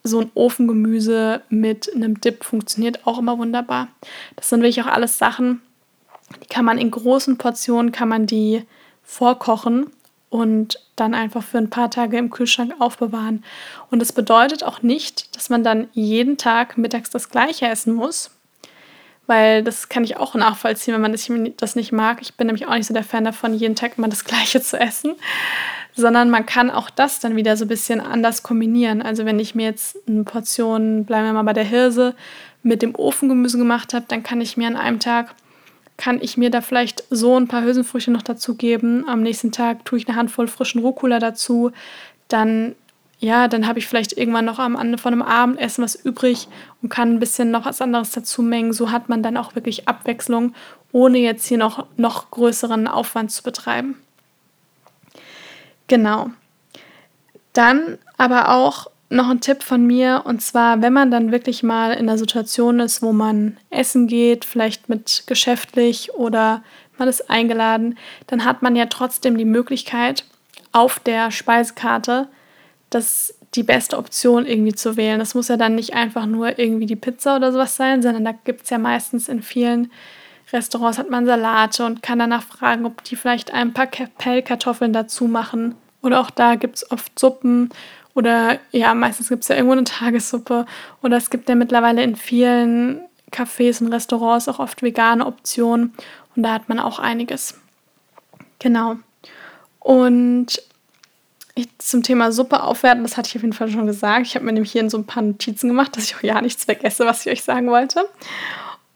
so 0.04 0.22
ein 0.22 0.32
Ofengemüse 0.34 1.42
mit 1.50 1.94
einem 1.94 2.20
Dip 2.20 2.44
funktioniert 2.44 3.06
auch 3.06 3.20
immer 3.20 3.38
wunderbar. 3.38 3.88
Das 4.36 4.50
sind 4.50 4.62
wirklich 4.62 4.82
auch 4.82 4.92
alles 4.92 5.18
Sachen, 5.18 5.62
die 6.42 6.48
kann 6.48 6.66
man 6.66 6.78
in 6.78 6.92
großen 6.92 7.38
Portionen, 7.38 7.92
kann 7.92 8.10
man 8.10 8.26
die 8.26 8.64
vorkochen 9.04 9.88
und 10.30 10.80
dann 10.96 11.14
einfach 11.14 11.44
für 11.44 11.58
ein 11.58 11.70
paar 11.70 11.92
Tage 11.92 12.18
im 12.18 12.30
Kühlschrank 12.30 12.74
aufbewahren. 12.80 13.44
Und 13.90 14.00
das 14.00 14.14
bedeutet 14.14 14.64
auch 14.64 14.82
nicht, 14.82 15.36
dass 15.36 15.50
man 15.50 15.64
dann 15.64 15.90
jeden 15.92 16.38
Tag 16.38 16.78
mittags 16.78 17.10
das 17.10 17.30
gleiche 17.30 17.68
essen 17.68 17.94
muss, 17.94 18.32
weil 19.28 19.62
das 19.62 19.90
kann 19.90 20.06
ich 20.06 20.18
auch 20.18 20.34
nachvollziehen, 20.36 20.94
wenn 20.94 21.02
man 21.02 21.12
das, 21.12 21.76
nicht 21.76 21.92
mag. 21.92 22.22
Ich 22.22 22.36
bin 22.36 22.48
nämlich 22.48 22.66
auch 22.66 22.76
nicht 22.76 22.88
so 22.88 22.94
der 22.94 23.04
Fan 23.04 23.26
davon, 23.26 23.54
jeden 23.54 23.76
Tag 23.76 23.98
immer 23.98 24.08
das 24.08 24.24
gleiche 24.24 24.62
zu 24.62 24.80
essen, 24.80 25.16
sondern 25.94 26.30
man 26.30 26.46
kann 26.46 26.70
auch 26.70 26.90
das 26.90 27.20
dann 27.20 27.36
wieder 27.36 27.58
so 27.58 27.66
ein 27.66 27.70
bisschen 27.70 28.00
anders 28.02 28.44
kombinieren. 28.44 29.02
Also 29.02 29.26
wenn 29.26 29.40
ich 29.40 29.56
mir 29.56 29.66
jetzt 29.66 29.98
eine 30.08 30.24
Portion, 30.24 31.06
bleiben 31.06 31.26
wir 31.26 31.34
mal 31.34 31.44
bei 31.44 31.54
der 31.54 31.64
Hirse, 31.64 32.16
mit 32.64 32.82
dem 32.82 32.96
Ofengemüse 32.96 33.58
gemacht 33.58 33.94
habe, 33.94 34.06
dann 34.08 34.24
kann 34.24 34.42
ich 34.42 34.58
mir 34.58 34.68
an 34.68 34.78
einem 34.78 35.00
Tag 35.00 35.36
kann 36.02 36.20
ich 36.20 36.36
mir 36.36 36.50
da 36.50 36.62
vielleicht 36.62 37.04
so 37.12 37.38
ein 37.38 37.48
paar 37.48 37.64
Hülsenfrüchte 37.64 38.10
noch 38.10 38.24
dazu 38.24 38.56
geben. 38.56 39.08
Am 39.08 39.22
nächsten 39.22 39.52
Tag 39.52 39.86
tue 39.86 40.00
ich 40.00 40.08
eine 40.08 40.18
Handvoll 40.18 40.48
frischen 40.48 40.82
Rucola 40.82 41.20
dazu. 41.20 41.72
Dann, 42.28 42.76
ja, 43.20 43.48
dann 43.48 43.68
habe 43.68 43.78
ich 43.78 43.86
vielleicht 43.86 44.18
irgendwann 44.18 44.46
noch 44.46 44.58
am 44.58 44.76
Ende 44.76 44.98
von 44.98 45.14
einem 45.14 45.22
Abendessen 45.22 45.84
was 45.84 45.94
übrig 45.94 46.48
und 46.82 46.90
kann 46.90 47.14
ein 47.14 47.20
bisschen 47.20 47.52
noch 47.52 47.66
was 47.66 47.82
anderes 47.82 48.10
dazu 48.10 48.42
mengen. 48.42 48.74
So 48.74 48.90
hat 48.90 49.10
man 49.10 49.22
dann 49.22 49.38
auch 49.38 49.54
wirklich 49.54 49.88
Abwechslung, 49.88 50.56
ohne 50.92 51.20
jetzt 51.20 51.46
hier 51.46 51.60
noch, 51.60 51.86
noch 51.98 52.32
größeren 52.32 52.88
Aufwand 52.88 53.30
zu 53.32 53.44
betreiben. 53.44 53.96
Genau. 55.92 56.30
Dann 57.52 57.98
aber 58.18 58.48
auch 58.48 58.88
noch 59.10 59.28
ein 59.28 59.42
Tipp 59.42 59.62
von 59.62 59.86
mir 59.86 60.22
und 60.24 60.42
zwar, 60.42 60.82
wenn 60.82 60.94
man 60.94 61.12
dann 61.12 61.34
wirklich 61.34 61.64
mal 61.64 61.92
in 61.92 62.08
einer 62.08 62.18
Situation 62.18 62.80
ist, 62.80 63.02
wo 63.02 63.12
man 63.12 63.58
essen 63.72 64.08
geht, 64.08 64.46
vielleicht 64.46 64.88
mit 64.88 65.26
geschäftlich 65.28 66.14
oder 66.14 66.64
man 66.98 67.10
ist 67.10 67.30
eingeladen, 67.30 67.98
dann 68.28 68.46
hat 68.46 68.62
man 68.62 68.78
ja 68.78 68.86
trotzdem 68.86 69.38
die 69.38 69.44
Möglichkeit, 69.44 70.24
auf 70.72 70.98
der 71.00 71.30
Speisekarte 71.30 72.30
das 72.90 73.34
die 73.54 73.64
beste 73.64 73.98
Option 73.98 74.46
irgendwie 74.46 74.74
zu 74.74 74.96
wählen. 74.96 75.20
Das 75.20 75.36
muss 75.36 75.50
ja 75.50 75.58
dann 75.58 75.76
nicht 75.76 75.94
einfach 75.94 76.26
nur 76.26 76.58
irgendwie 76.58 76.86
die 76.86 76.96
Pizza 76.96 77.36
oder 77.36 77.52
sowas 77.52 77.76
sein, 77.76 78.02
sondern 78.02 78.24
da 78.24 78.32
gibt 78.32 78.64
es 78.64 78.70
ja 78.70 78.78
meistens 78.78 79.28
in 79.28 79.42
vielen 79.42 79.92
Restaurants 80.54 80.98
hat 80.98 81.10
man 81.10 81.26
Salate 81.26 81.86
und 81.86 82.02
kann 82.02 82.20
danach 82.20 82.44
fragen, 82.44 82.86
ob 82.86 83.04
die 83.04 83.18
vielleicht 83.18 83.54
ein 83.54 83.74
paar 83.74 83.88
Pellkartoffeln 83.88 84.94
dazu 84.94 85.26
machen. 85.26 85.76
Oder 86.02 86.20
auch 86.20 86.30
da 86.30 86.56
gibt 86.56 86.78
es 86.78 86.92
oft 86.92 87.18
Suppen 87.18 87.70
oder 88.14 88.60
ja, 88.72 88.94
meistens 88.94 89.30
gibt 89.30 89.44
es 89.44 89.48
ja 89.48 89.56
irgendwo 89.56 89.74
eine 89.74 89.84
Tagessuppe. 89.84 90.66
Oder 91.02 91.18
es 91.18 91.30
gibt 91.30 91.48
ja 91.48 91.56
mittlerweile 91.56 92.04
in 92.04 92.16
vielen 92.16 93.02
Cafés 93.32 93.82
und 93.82 93.94
Restaurants 93.94 94.48
auch 94.48 94.60
oft 94.60 94.82
vegane 94.84 95.26
Optionen. 95.26 95.94
Und 96.36 96.44
da 96.44 96.54
hat 96.54 96.70
man 96.70 96.80
auch 96.80 97.00
einiges. 97.00 97.60
Genau. 98.60 98.98
Und 99.80 100.62
ich, 101.56 101.68
zum 101.80 102.04
Thema 102.04 102.32
Suppe 102.32 102.64
aufwerten, 102.64 103.04
das 103.04 103.18
hatte 103.18 103.30
ich 103.30 103.36
auf 103.36 103.42
jeden 103.42 103.54
Fall 103.54 103.70
schon 103.70 103.86
gesagt. 103.86 104.28
Ich 104.28 104.36
habe 104.36 104.46
mir 104.46 104.54
nämlich 104.54 104.72
hier 104.72 104.82
in 104.82 104.90
so 104.90 104.98
ein 104.98 105.06
paar 105.06 105.24
Notizen 105.24 105.68
gemacht, 105.68 105.96
dass 105.96 106.06
ich 106.06 106.16
auch 106.16 106.24
ja 106.24 106.42
nichts 106.42 106.66
vergesse, 106.66 107.06
was 107.06 107.26
ich 107.26 107.32
euch 107.32 107.44
sagen 107.44 107.70
wollte. 107.70 108.06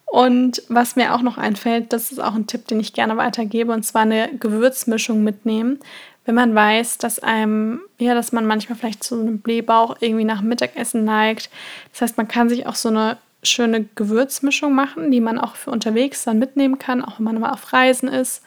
Und 0.05 0.63
was 0.69 0.95
mir 0.95 1.13
auch 1.13 1.21
noch 1.21 1.37
einfällt, 1.37 1.91
das 1.91 2.11
ist 2.11 2.19
auch 2.19 2.35
ein 2.35 2.47
Tipp, 2.47 2.67
den 2.67 2.79
ich 2.79 2.93
gerne 2.93 3.17
weitergebe, 3.17 3.73
und 3.73 3.83
zwar 3.83 4.03
eine 4.03 4.29
Gewürzmischung 4.37 5.23
mitnehmen. 5.23 5.79
Wenn 6.25 6.35
man 6.35 6.55
weiß, 6.55 6.97
dass 6.97 7.19
einem, 7.19 7.81
ja, 7.99 8.13
dass 8.15 8.31
man 8.31 8.45
manchmal 8.45 8.77
vielleicht 8.77 9.03
zu 9.03 9.19
einem 9.19 9.39
Blähbauch 9.39 9.97
irgendwie 9.99 10.25
nach 10.25 10.41
Mittagessen 10.41 11.03
neigt. 11.03 11.49
Das 11.91 12.01
heißt, 12.01 12.17
man 12.17 12.27
kann 12.27 12.49
sich 12.49 12.65
auch 12.65 12.75
so 12.75 12.89
eine 12.89 13.17
schöne 13.43 13.85
Gewürzmischung 13.95 14.73
machen, 14.73 15.11
die 15.11 15.21
man 15.21 15.39
auch 15.39 15.55
für 15.55 15.71
unterwegs 15.71 16.23
dann 16.23 16.39
mitnehmen 16.39 16.79
kann, 16.79 17.03
auch 17.03 17.19
wenn 17.19 17.25
man 17.25 17.39
mal 17.39 17.51
auf 17.51 17.71
Reisen 17.71 18.09
ist. 18.09 18.41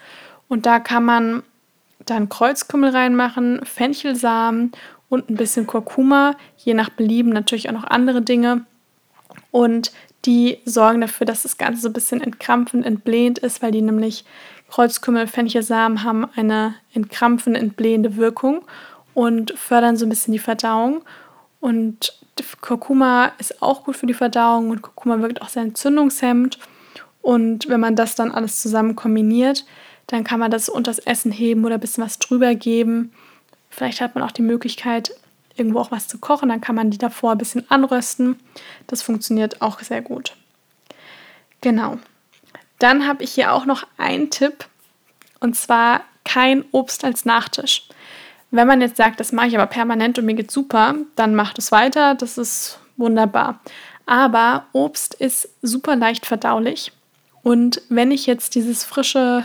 Und 0.49 0.67
da 0.67 0.81
kann 0.81 1.05
man 1.05 1.43
dann 2.05 2.29
Kreuzkümmel 2.29 2.91
reinmachen, 2.91 3.65
Fenchelsamen 3.65 4.73
und 5.09 5.31
ein 5.31 5.37
bisschen 5.37 5.67
Kurkuma, 5.67 6.37
je 6.57 6.75
nach 6.75 6.91
Belieben 6.91 7.31
natürlich 7.31 7.69
auch 7.69 7.75
noch 7.75 7.85
andere 7.85 8.23
Dinge. 8.23 8.65
Und 9.51 9.93
die 10.25 10.59
sorgen 10.65 11.01
dafür, 11.01 11.27
dass 11.27 11.43
das 11.45 11.59
Ganze 11.59 11.83
so 11.83 11.89
ein 11.89 11.93
bisschen 11.93 12.21
entkrampfend, 12.21 12.85
entblähend 12.85 13.39
ist, 13.39 13.63
weil 13.63 13.73
die 13.73 13.83
nämlich 13.83 14.25
Kreuzkümmel, 14.71 15.27
Fenchelsamen 15.27 16.05
haben 16.05 16.27
eine 16.37 16.75
entkrampfende, 16.93 17.59
entblähende 17.59 18.17
Wirkung 18.17 18.63
und 19.15 19.53
fördern 19.59 19.97
so 19.97 20.07
ein 20.07 20.11
bisschen 20.11 20.33
die 20.33 20.39
Verdauung. 20.39 21.03
Und 21.61 22.19
Kurkuma 22.61 23.33
ist 23.39 23.63
auch 23.63 23.85
gut 23.85 23.97
für 23.97 24.07
die 24.07 24.15
Verdauung 24.15 24.71
und 24.71 24.83
Kurkuma 24.83 25.21
wirkt 25.21 25.43
auch 25.43 25.49
sehr 25.49 25.63
entzündungshemmend. 25.63 26.59
Und 27.23 27.69
wenn 27.69 27.81
man 27.81 27.97
das 27.97 28.15
dann 28.15 28.31
alles 28.31 28.61
zusammen 28.61 28.95
kombiniert, 28.95 29.65
dann 30.07 30.25
kann 30.25 30.41
man 30.41 30.51
das 30.51 30.69
unter 30.69 30.91
das 30.91 30.99
Essen 31.01 31.33
heben 31.33 31.65
oder 31.65 31.75
ein 31.75 31.81
bisschen 31.81 32.05
was 32.05 32.19
drüber 32.19 32.55
geben. 32.55 33.13
Vielleicht 33.71 34.01
hat 34.01 34.15
man 34.15 34.25
auch 34.25 34.31
die 34.31 34.43
Möglichkeit, 34.43 35.13
irgendwo 35.57 35.81
auch 35.81 35.91
was 35.91 36.09
zu 36.09 36.19
kochen. 36.19 36.49
Dann 36.49 36.61
kann 36.61 36.75
man 36.75 36.91
die 36.91 36.99
davor 36.99 37.33
ein 37.33 37.39
bisschen 37.39 37.71
anrösten. 37.71 38.37
Das 38.87 39.03
funktioniert 39.03 39.61
auch 39.61 39.81
sehr 39.81 40.01
gut. 40.01 40.35
Genau. 41.61 41.99
Dann 42.79 43.07
habe 43.07 43.25
ich 43.25 43.33
hier 43.33 43.53
auch 43.53 43.67
noch 43.67 43.87
einen 43.97 44.31
Tipp 44.31 44.67
und 45.41 45.57
zwar 45.57 46.03
kein 46.25 46.65
Obst 46.73 47.05
als 47.05 47.25
Nachtisch. 47.25 47.89
Wenn 48.51 48.67
man 48.67 48.81
jetzt 48.81 48.97
sagt, 48.97 49.21
das 49.21 49.33
mache 49.33 49.49
ich 49.49 49.55
aber 49.57 49.67
permanent 49.67 50.19
und 50.19 50.25
mir 50.25 50.35
geht 50.35 50.51
super, 50.51 50.95
dann 51.17 51.35
macht 51.35 51.59
es 51.59 51.71
weiter. 51.73 52.15
Das 52.15 52.39
ist 52.39 52.79
wunderbar. 52.97 53.61
Aber 54.07 54.67
Obst 54.73 55.15
ist 55.15 55.51
super 55.61 55.97
leicht 55.97 56.25
verdaulich. 56.25 56.93
Und 57.43 57.83
wenn 57.89 58.11
ich 58.11 58.27
jetzt 58.27 58.55
dieses 58.55 58.85
frische 58.85 59.45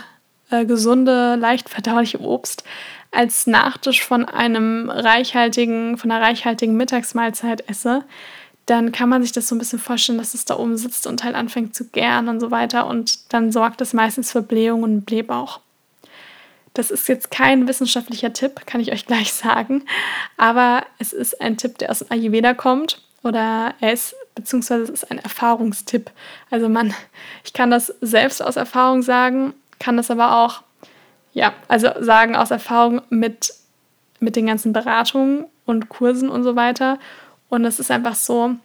äh, 0.50 0.66
gesunde, 0.66 1.36
leicht 1.36 1.70
verdauliche 1.70 2.22
Obst 2.22 2.64
als 3.12 3.46
Nachtisch 3.46 4.04
von 4.04 4.26
einem 4.26 4.90
reichhaltigen, 4.90 5.98
von 5.98 6.12
einer 6.12 6.24
reichhaltigen 6.24 6.76
Mittagsmahlzeit 6.76 7.70
esse, 7.70 8.04
dann 8.66 8.92
kann 8.92 9.10
man 9.10 9.22
sich 9.22 9.32
das 9.32 9.48
so 9.48 9.56
ein 9.56 9.60
bisschen 9.60 9.80
vorstellen, 9.80 10.18
dass 10.18 10.34
es 10.34 10.46
da 10.46 10.58
oben 10.58 10.78
sitzt 10.78 11.06
und 11.08 11.24
halt 11.24 11.36
anfängt 11.36 11.76
zu 11.76 11.90
gären 11.90 12.30
und 12.30 12.40
so 12.40 12.52
weiter 12.52 12.88
und 12.88 13.34
dann 13.34 13.52
sorgt 13.52 13.82
das 13.82 13.94
meistens 13.94 14.32
für 14.32 14.42
Blähung 14.42 14.84
und 14.84 15.06
Blähbauch. 15.06 15.60
Das 16.74 16.90
ist 16.90 17.08
jetzt 17.08 17.30
kein 17.30 17.68
wissenschaftlicher 17.68 18.34
Tipp, 18.34 18.66
kann 18.66 18.82
ich 18.82 18.92
euch 18.92 19.06
gleich 19.08 19.34
sagen, 19.34 19.84
aber 20.38 20.86
es 21.00 21.14
ist 21.14 21.42
ein 21.42 21.58
Tipp, 21.58 21.78
der 21.78 21.92
aus 21.92 22.00
dem 22.00 22.12
Ayurveda 22.12 22.54
kommt 22.54 23.02
oder 23.24 23.74
er 23.80 23.94
ist, 23.94 24.16
beziehungsweise 24.36 24.84
es 24.84 24.90
ist 24.90 25.12
ein 25.12 25.20
Erfahrungstipp. 25.20 26.12
Also 26.50 26.70
man, 26.70 26.94
ich 27.44 27.54
kann 27.54 27.72
das 27.72 27.94
selbst 28.02 28.42
aus 28.42 28.56
Erfahrung 28.56 29.02
sagen 29.02 29.54
kann 29.84 29.98
das 29.98 30.10
aber 30.10 30.38
auch, 30.38 30.62
ja, 31.34 31.54
also 31.68 31.90
sagen 32.00 32.36
aus 32.38 32.52
Erfahrung 32.52 33.02
mit, 33.10 33.54
mit 34.20 34.38
den 34.38 34.48
ganzen 34.48 34.72
Beratungen 34.72 35.46
und 35.66 35.90
Kursen 35.90 36.30
und 36.30 36.44
so 36.44 36.56
weiter. 36.56 37.00
Und 37.54 37.66
es 37.66 37.80
ist 37.80 37.92
einfach 37.92 38.16
so, 38.16 38.56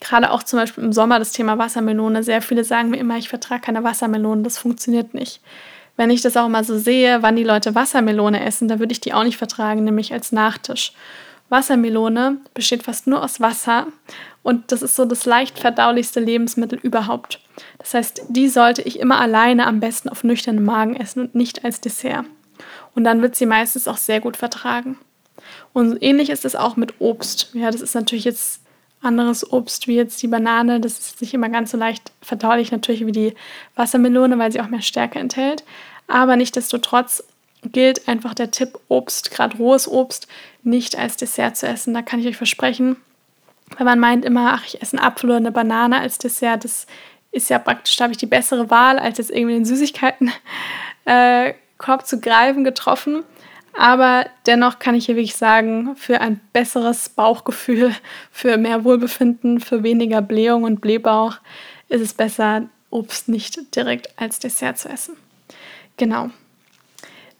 gerade 0.00 0.32
auch 0.32 0.42
zum 0.42 0.58
Beispiel 0.58 0.82
im 0.82 0.92
Sommer 0.92 1.20
das 1.20 1.30
Thema 1.30 1.56
Wassermelone. 1.56 2.24
Sehr 2.24 2.42
viele 2.42 2.64
sagen 2.64 2.90
mir 2.90 2.96
immer, 2.96 3.16
ich 3.16 3.28
vertrage 3.28 3.60
keine 3.60 3.84
Wassermelone, 3.84 4.42
das 4.42 4.58
funktioniert 4.58 5.14
nicht. 5.14 5.40
Wenn 5.96 6.10
ich 6.10 6.20
das 6.20 6.36
auch 6.36 6.48
mal 6.48 6.64
so 6.64 6.76
sehe, 6.76 7.22
wann 7.22 7.36
die 7.36 7.44
Leute 7.44 7.76
Wassermelone 7.76 8.44
essen, 8.44 8.66
da 8.66 8.80
würde 8.80 8.90
ich 8.90 9.00
die 9.00 9.14
auch 9.14 9.22
nicht 9.22 9.36
vertragen, 9.36 9.84
nämlich 9.84 10.12
als 10.12 10.32
Nachtisch. 10.32 10.94
Wassermelone 11.48 12.38
besteht 12.54 12.82
fast 12.82 13.06
nur 13.06 13.22
aus 13.22 13.40
Wasser 13.40 13.86
und 14.42 14.72
das 14.72 14.82
ist 14.82 14.96
so 14.96 15.04
das 15.04 15.24
leicht 15.24 15.56
verdaulichste 15.56 16.18
Lebensmittel 16.18 16.80
überhaupt. 16.82 17.38
Das 17.78 17.94
heißt, 17.94 18.22
die 18.30 18.48
sollte 18.48 18.82
ich 18.82 18.98
immer 18.98 19.20
alleine 19.20 19.64
am 19.64 19.78
besten 19.78 20.08
auf 20.08 20.24
nüchternem 20.24 20.64
Magen 20.64 20.96
essen 20.96 21.20
und 21.20 21.36
nicht 21.36 21.64
als 21.64 21.80
Dessert. 21.80 22.24
Und 22.96 23.04
dann 23.04 23.22
wird 23.22 23.36
sie 23.36 23.46
meistens 23.46 23.86
auch 23.86 23.96
sehr 23.96 24.18
gut 24.18 24.36
vertragen. 24.36 24.98
Und 25.72 26.02
ähnlich 26.02 26.30
ist 26.30 26.44
es 26.44 26.56
auch 26.56 26.76
mit 26.76 26.94
Obst. 27.00 27.50
Ja, 27.54 27.70
das 27.70 27.80
ist 27.80 27.94
natürlich 27.94 28.24
jetzt 28.24 28.60
anderes 29.00 29.52
Obst 29.52 29.86
wie 29.86 29.94
jetzt 29.94 30.22
die 30.22 30.28
Banane. 30.28 30.80
Das 30.80 30.98
ist 30.98 31.20
nicht 31.20 31.34
immer 31.34 31.48
ganz 31.48 31.70
so 31.70 31.76
leicht 31.76 32.12
verdaulich 32.22 32.72
natürlich 32.72 33.06
wie 33.06 33.12
die 33.12 33.34
Wassermelone, 33.76 34.38
weil 34.38 34.52
sie 34.52 34.60
auch 34.60 34.68
mehr 34.68 34.82
Stärke 34.82 35.18
enthält. 35.18 35.64
Aber 36.06 36.36
nichtsdestotrotz 36.36 37.22
gilt 37.64 38.08
einfach 38.08 38.34
der 38.34 38.50
Tipp, 38.50 38.78
Obst, 38.88 39.30
gerade 39.30 39.56
rohes 39.56 39.88
Obst, 39.88 40.28
nicht 40.62 40.96
als 40.96 41.16
Dessert 41.16 41.56
zu 41.56 41.66
essen. 41.66 41.94
Da 41.94 42.02
kann 42.02 42.20
ich 42.20 42.26
euch 42.26 42.36
versprechen, 42.36 42.96
wenn 43.76 43.86
man 43.86 43.98
meint 43.98 44.24
immer, 44.24 44.54
ach, 44.54 44.64
ich 44.66 44.80
esse 44.80 44.96
einen 44.96 45.06
Apfel 45.06 45.30
oder 45.30 45.36
eine 45.38 45.52
Banane 45.52 46.00
als 46.00 46.18
Dessert, 46.18 46.64
das 46.64 46.86
ist 47.30 47.50
ja 47.50 47.58
praktisch, 47.58 47.96
da 47.96 48.04
habe 48.04 48.12
ich 48.12 48.18
die 48.18 48.26
bessere 48.26 48.70
Wahl, 48.70 48.98
als 48.98 49.18
jetzt 49.18 49.30
irgendwie 49.30 49.54
den 49.54 49.64
Süßigkeitenkorb 49.64 50.32
äh, 51.04 52.04
zu 52.04 52.20
greifen, 52.20 52.64
getroffen. 52.64 53.24
Aber 53.78 54.26
dennoch 54.44 54.80
kann 54.80 54.96
ich 54.96 55.06
hier 55.06 55.14
wirklich 55.14 55.36
sagen, 55.36 55.94
für 55.94 56.20
ein 56.20 56.40
besseres 56.52 57.08
Bauchgefühl, 57.10 57.94
für 58.32 58.56
mehr 58.56 58.82
Wohlbefinden, 58.82 59.60
für 59.60 59.84
weniger 59.84 60.20
Blähung 60.20 60.64
und 60.64 60.80
Blähbauch 60.80 61.36
ist 61.88 62.00
es 62.00 62.12
besser, 62.12 62.68
Obst 62.90 63.28
nicht 63.28 63.76
direkt 63.76 64.18
als 64.18 64.40
Dessert 64.40 64.78
zu 64.78 64.88
essen. 64.88 65.16
Genau. 65.96 66.30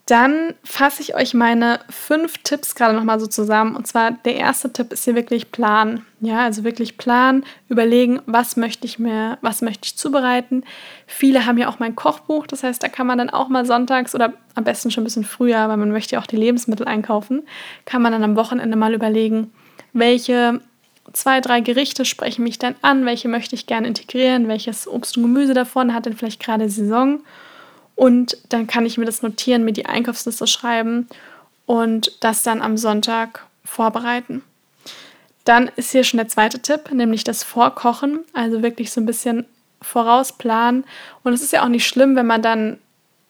Dann 0.08 0.54
fasse 0.64 1.02
ich 1.02 1.14
euch 1.14 1.34
meine 1.34 1.80
fünf 1.90 2.38
Tipps 2.38 2.74
gerade 2.74 2.96
nochmal 2.96 3.20
so 3.20 3.26
zusammen. 3.26 3.76
Und 3.76 3.86
zwar 3.86 4.12
der 4.12 4.36
erste 4.36 4.72
Tipp 4.72 4.90
ist 4.90 5.04
hier 5.04 5.14
wirklich 5.14 5.52
planen. 5.52 6.06
Ja, 6.20 6.44
also 6.44 6.64
wirklich 6.64 6.96
planen, 6.96 7.44
überlegen, 7.68 8.22
was 8.24 8.56
möchte 8.56 8.86
ich 8.86 8.98
mir, 8.98 9.36
was 9.42 9.60
möchte 9.60 9.84
ich 9.84 9.98
zubereiten. 9.98 10.64
Viele 11.06 11.44
haben 11.44 11.58
ja 11.58 11.68
auch 11.68 11.78
mein 11.78 11.94
Kochbuch, 11.94 12.46
das 12.46 12.62
heißt, 12.62 12.82
da 12.82 12.88
kann 12.88 13.06
man 13.06 13.18
dann 13.18 13.28
auch 13.28 13.50
mal 13.50 13.66
sonntags 13.66 14.14
oder 14.14 14.32
am 14.54 14.64
besten 14.64 14.90
schon 14.90 15.02
ein 15.02 15.04
bisschen 15.04 15.24
früher, 15.24 15.68
weil 15.68 15.76
man 15.76 15.92
möchte 15.92 16.14
ja 16.14 16.22
auch 16.22 16.26
die 16.26 16.36
Lebensmittel 16.36 16.88
einkaufen, 16.88 17.42
kann 17.84 18.00
man 18.00 18.12
dann 18.12 18.24
am 18.24 18.34
Wochenende 18.34 18.78
mal 18.78 18.94
überlegen, 18.94 19.52
welche 19.92 20.62
zwei, 21.12 21.42
drei 21.42 21.60
Gerichte 21.60 22.06
sprechen 22.06 22.44
mich 22.44 22.58
dann 22.58 22.76
an, 22.80 23.04
welche 23.04 23.28
möchte 23.28 23.54
ich 23.54 23.66
gerne 23.66 23.86
integrieren, 23.86 24.48
welches 24.48 24.88
Obst 24.88 25.18
und 25.18 25.24
Gemüse 25.24 25.52
davon 25.52 25.92
hat 25.92 26.06
denn 26.06 26.16
vielleicht 26.16 26.42
gerade 26.42 26.70
Saison 26.70 27.20
und 27.98 28.38
dann 28.48 28.68
kann 28.68 28.86
ich 28.86 28.96
mir 28.96 29.06
das 29.06 29.22
notieren, 29.22 29.64
mir 29.64 29.72
die 29.72 29.86
Einkaufsliste 29.86 30.46
schreiben 30.46 31.08
und 31.66 32.12
das 32.20 32.44
dann 32.44 32.62
am 32.62 32.76
Sonntag 32.76 33.44
vorbereiten. 33.64 34.44
Dann 35.44 35.68
ist 35.74 35.90
hier 35.90 36.04
schon 36.04 36.18
der 36.18 36.28
zweite 36.28 36.62
Tipp, 36.62 36.92
nämlich 36.92 37.24
das 37.24 37.42
Vorkochen, 37.42 38.20
also 38.34 38.62
wirklich 38.62 38.92
so 38.92 39.00
ein 39.00 39.06
bisschen 39.06 39.46
vorausplanen. 39.82 40.84
Und 41.24 41.32
es 41.32 41.42
ist 41.42 41.52
ja 41.52 41.64
auch 41.64 41.68
nicht 41.68 41.88
schlimm, 41.88 42.14
wenn 42.14 42.28
man 42.28 42.40
dann 42.40 42.78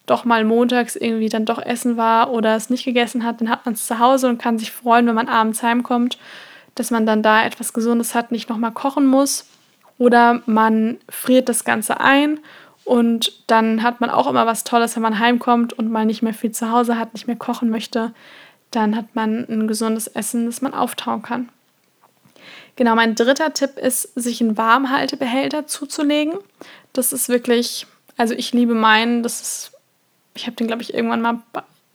doch 0.04 0.26
mal 0.26 0.44
montags 0.44 0.96
irgendwie 0.96 1.31
dann 1.31 1.46
doch 1.46 1.62
essen 1.64 1.96
war 1.96 2.31
oder 2.31 2.54
es 2.54 2.68
nicht 2.68 2.85
gegessen 2.85 3.24
hat, 3.24 3.40
dann 3.40 3.48
hat 3.48 3.64
man 3.64 3.72
es 3.72 3.87
zu 3.87 3.98
Hause 3.98 4.28
und 4.28 4.37
kann 4.37 4.59
sich 4.59 4.70
freuen, 4.70 5.07
wenn 5.07 5.14
man 5.14 5.28
abends 5.28 5.62
heimkommt, 5.62 6.18
dass 6.74 6.90
man 6.90 7.07
dann 7.07 7.22
da 7.22 7.42
etwas 7.42 7.72
Gesundes 7.72 8.14
hat, 8.14 8.33
nicht 8.33 8.50
nochmal 8.50 8.72
kochen 8.72 9.07
muss. 9.07 9.46
Oder 9.96 10.42
man 10.44 10.98
friert 11.09 11.48
das 11.48 11.64
Ganze 11.64 12.00
ein 12.00 12.38
und 12.88 13.42
dann 13.48 13.83
hat 13.83 14.01
man 14.01 14.09
auch 14.09 14.27
immer 14.27 14.46
was 14.46 14.64
Tolles, 14.64 14.96
wenn 14.96 15.03
man 15.03 15.18
heimkommt 15.18 15.74
und 15.74 15.90
mal 15.90 16.07
nicht 16.07 16.22
mehr 16.22 16.33
viel 16.33 16.53
zu 16.53 16.70
Hause 16.70 16.96
hat, 16.96 17.12
nicht 17.12 17.27
mehr 17.27 17.37
kochen 17.37 17.68
möchte. 17.68 18.14
Dann 18.70 18.96
hat 18.96 19.14
man 19.14 19.44
ein 19.46 19.68
gesundes 19.68 20.07
Essen, 20.07 20.46
das 20.46 20.62
man 20.62 20.72
auftauen 20.72 21.20
kann. 21.20 21.51
Genau, 22.77 22.94
mein 22.94 23.14
dritter 23.14 23.53
Tipp 23.53 23.77
ist, 23.77 24.14
sich 24.14 24.40
einen 24.40 24.57
Warmhaltebehälter 24.57 25.66
zuzulegen. 25.66 26.38
Das 26.94 27.12
ist 27.12 27.29
wirklich, 27.29 27.87
also 28.16 28.33
ich 28.33 28.55
liebe 28.55 28.74
meinen, 28.74 29.22
das 29.22 29.42
ist, 29.42 29.72
ich 30.33 30.46
habe 30.46 30.57
den, 30.57 30.66
glaube 30.66 30.81
ich, 30.81 30.94
irgendwann 30.94 31.20
mal, 31.20 31.42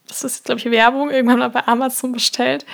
das 0.07 0.23
ist, 0.23 0.45
glaube 0.45 0.59
ich, 0.59 0.69
Werbung, 0.69 1.09
irgendwann 1.09 1.39
mal 1.39 1.49
bei 1.49 1.65
Amazon 1.67 2.11
bestellt. 2.11 2.65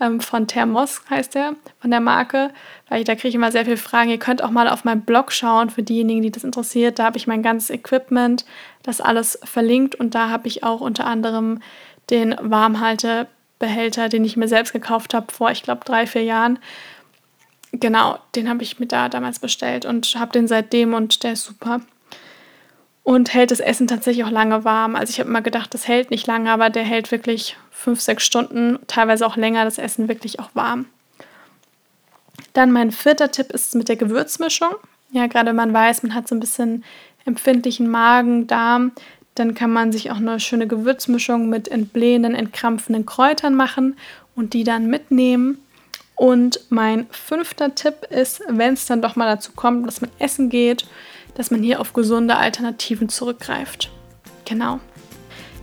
Ähm, 0.00 0.20
von 0.20 0.46
Thermos 0.46 1.02
heißt 1.10 1.34
der, 1.34 1.54
von 1.80 1.90
der 1.90 2.00
Marke, 2.00 2.50
weil 2.88 3.00
ich, 3.00 3.04
da 3.04 3.14
kriege 3.14 3.28
ich 3.28 3.34
immer 3.34 3.52
sehr 3.52 3.64
viele 3.64 3.76
Fragen. 3.76 4.10
Ihr 4.10 4.18
könnt 4.18 4.42
auch 4.42 4.50
mal 4.50 4.68
auf 4.68 4.84
meinem 4.84 5.02
Blog 5.02 5.32
schauen, 5.32 5.70
für 5.70 5.82
diejenigen, 5.82 6.22
die 6.22 6.30
das 6.30 6.44
interessiert. 6.44 6.98
Da 6.98 7.04
habe 7.04 7.18
ich 7.18 7.26
mein 7.26 7.42
ganzes 7.42 7.70
Equipment, 7.70 8.44
das 8.82 9.00
alles 9.00 9.38
verlinkt 9.44 9.94
und 9.94 10.14
da 10.14 10.30
habe 10.30 10.48
ich 10.48 10.64
auch 10.64 10.80
unter 10.80 11.06
anderem 11.06 11.60
den 12.08 12.34
Warmhaltebehälter, 12.40 14.08
den 14.08 14.24
ich 14.24 14.36
mir 14.36 14.48
selbst 14.48 14.72
gekauft 14.72 15.14
habe 15.14 15.32
vor, 15.32 15.50
ich 15.50 15.62
glaube, 15.62 15.84
drei, 15.84 16.06
vier 16.06 16.24
Jahren. 16.24 16.58
Genau, 17.72 18.18
den 18.34 18.48
habe 18.48 18.62
ich 18.62 18.80
mir 18.80 18.86
da 18.86 19.08
damals 19.08 19.38
bestellt 19.38 19.84
und 19.84 20.16
habe 20.16 20.32
den 20.32 20.48
seitdem 20.48 20.94
und 20.94 21.22
der 21.22 21.32
ist 21.32 21.44
super. 21.44 21.80
Und 23.10 23.34
hält 23.34 23.50
das 23.50 23.58
Essen 23.58 23.88
tatsächlich 23.88 24.24
auch 24.24 24.30
lange 24.30 24.62
warm. 24.62 24.94
Also 24.94 25.10
ich 25.10 25.18
habe 25.18 25.28
immer 25.28 25.42
gedacht, 25.42 25.74
das 25.74 25.88
hält 25.88 26.12
nicht 26.12 26.28
lange, 26.28 26.48
aber 26.48 26.70
der 26.70 26.84
hält 26.84 27.10
wirklich 27.10 27.56
fünf, 27.72 28.00
sechs 28.00 28.24
Stunden, 28.24 28.78
teilweise 28.86 29.26
auch 29.26 29.36
länger, 29.36 29.64
das 29.64 29.78
Essen 29.78 30.06
wirklich 30.06 30.38
auch 30.38 30.50
warm. 30.54 30.86
Dann 32.52 32.70
mein 32.70 32.92
vierter 32.92 33.32
Tipp 33.32 33.50
ist 33.50 33.74
mit 33.74 33.88
der 33.88 33.96
Gewürzmischung. 33.96 34.76
Ja, 35.10 35.26
gerade 35.26 35.48
wenn 35.48 35.56
man 35.56 35.74
weiß, 35.74 36.04
man 36.04 36.14
hat 36.14 36.28
so 36.28 36.36
ein 36.36 36.40
bisschen 36.40 36.84
empfindlichen 37.24 37.88
Magen, 37.88 38.46
Darm, 38.46 38.92
dann 39.34 39.56
kann 39.56 39.72
man 39.72 39.90
sich 39.90 40.12
auch 40.12 40.18
eine 40.18 40.38
schöne 40.38 40.68
Gewürzmischung 40.68 41.48
mit 41.48 41.66
entblähenden, 41.66 42.36
entkrampfenden 42.36 43.06
Kräutern 43.06 43.56
machen 43.56 43.96
und 44.36 44.54
die 44.54 44.62
dann 44.62 44.86
mitnehmen. 44.86 45.58
Und 46.14 46.60
mein 46.68 47.08
fünfter 47.10 47.74
Tipp 47.74 48.06
ist, 48.08 48.40
wenn 48.46 48.74
es 48.74 48.86
dann 48.86 49.02
doch 49.02 49.16
mal 49.16 49.26
dazu 49.26 49.50
kommt, 49.56 49.84
dass 49.88 50.00
man 50.00 50.10
essen 50.20 50.48
geht, 50.48 50.86
dass 51.34 51.50
man 51.50 51.62
hier 51.62 51.80
auf 51.80 51.92
gesunde 51.92 52.36
Alternativen 52.36 53.08
zurückgreift. 53.08 53.90
Genau. 54.44 54.80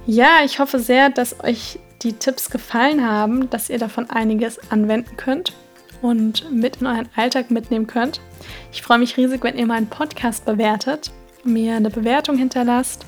Ja, 0.05 0.39
ich 0.45 0.59
hoffe 0.59 0.79
sehr, 0.79 1.09
dass 1.09 1.43
euch 1.43 1.79
die 2.03 2.13
Tipps 2.13 2.49
gefallen 2.49 3.05
haben, 3.05 3.49
dass 3.49 3.69
ihr 3.69 3.79
davon 3.79 4.09
einiges 4.09 4.59
anwenden 4.71 5.17
könnt 5.17 5.53
und 6.01 6.51
mit 6.51 6.77
in 6.77 6.87
euren 6.87 7.09
Alltag 7.15 7.51
mitnehmen 7.51 7.87
könnt. 7.87 8.21
Ich 8.71 8.81
freue 8.81 8.99
mich 8.99 9.17
riesig, 9.17 9.43
wenn 9.43 9.57
ihr 9.57 9.65
meinen 9.65 9.87
Podcast 9.87 10.45
bewertet, 10.45 11.11
mir 11.43 11.75
eine 11.75 11.89
Bewertung 11.89 12.37
hinterlasst 12.37 13.05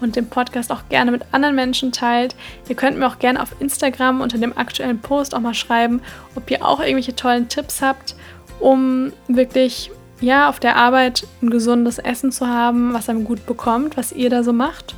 und 0.00 0.16
den 0.16 0.28
Podcast 0.28 0.72
auch 0.72 0.88
gerne 0.88 1.12
mit 1.12 1.22
anderen 1.32 1.54
Menschen 1.54 1.92
teilt. 1.92 2.34
Ihr 2.68 2.74
könnt 2.74 2.98
mir 2.98 3.06
auch 3.06 3.18
gerne 3.18 3.40
auf 3.40 3.54
Instagram 3.60 4.20
unter 4.20 4.38
dem 4.38 4.56
aktuellen 4.56 5.00
Post 5.00 5.34
auch 5.34 5.40
mal 5.40 5.54
schreiben, 5.54 6.02
ob 6.34 6.50
ihr 6.50 6.66
auch 6.66 6.80
irgendwelche 6.80 7.14
tollen 7.14 7.48
Tipps 7.48 7.80
habt, 7.80 8.16
um 8.60 9.12
wirklich 9.28 9.90
ja 10.22 10.48
auf 10.48 10.60
der 10.60 10.76
Arbeit 10.76 11.26
ein 11.42 11.50
gesundes 11.50 11.98
Essen 11.98 12.32
zu 12.32 12.46
haben, 12.46 12.94
was 12.94 13.08
einem 13.08 13.24
gut 13.24 13.44
bekommt, 13.46 13.96
was 13.96 14.12
ihr 14.12 14.30
da 14.30 14.42
so 14.42 14.52
macht. 14.52 14.94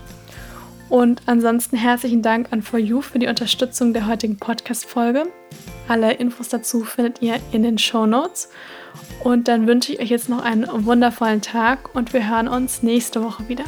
Und 0.88 1.22
ansonsten 1.26 1.76
herzlichen 1.76 2.22
Dank 2.22 2.52
an 2.52 2.62
For 2.62 2.78
You 2.78 3.00
für 3.00 3.18
die 3.18 3.26
Unterstützung 3.26 3.92
der 3.92 4.06
heutigen 4.06 4.36
Podcast-Folge. 4.36 5.26
Alle 5.88 6.12
Infos 6.12 6.48
dazu 6.48 6.84
findet 6.84 7.20
ihr 7.22 7.40
in 7.52 7.62
den 7.62 7.78
Show 7.78 8.06
Notes. 8.06 8.48
Und 9.22 9.48
dann 9.48 9.66
wünsche 9.66 9.92
ich 9.92 10.00
euch 10.00 10.10
jetzt 10.10 10.28
noch 10.28 10.42
einen 10.42 10.66
wundervollen 10.84 11.40
Tag 11.40 11.94
und 11.94 12.12
wir 12.12 12.28
hören 12.28 12.48
uns 12.48 12.82
nächste 12.82 13.24
Woche 13.24 13.48
wieder. 13.48 13.64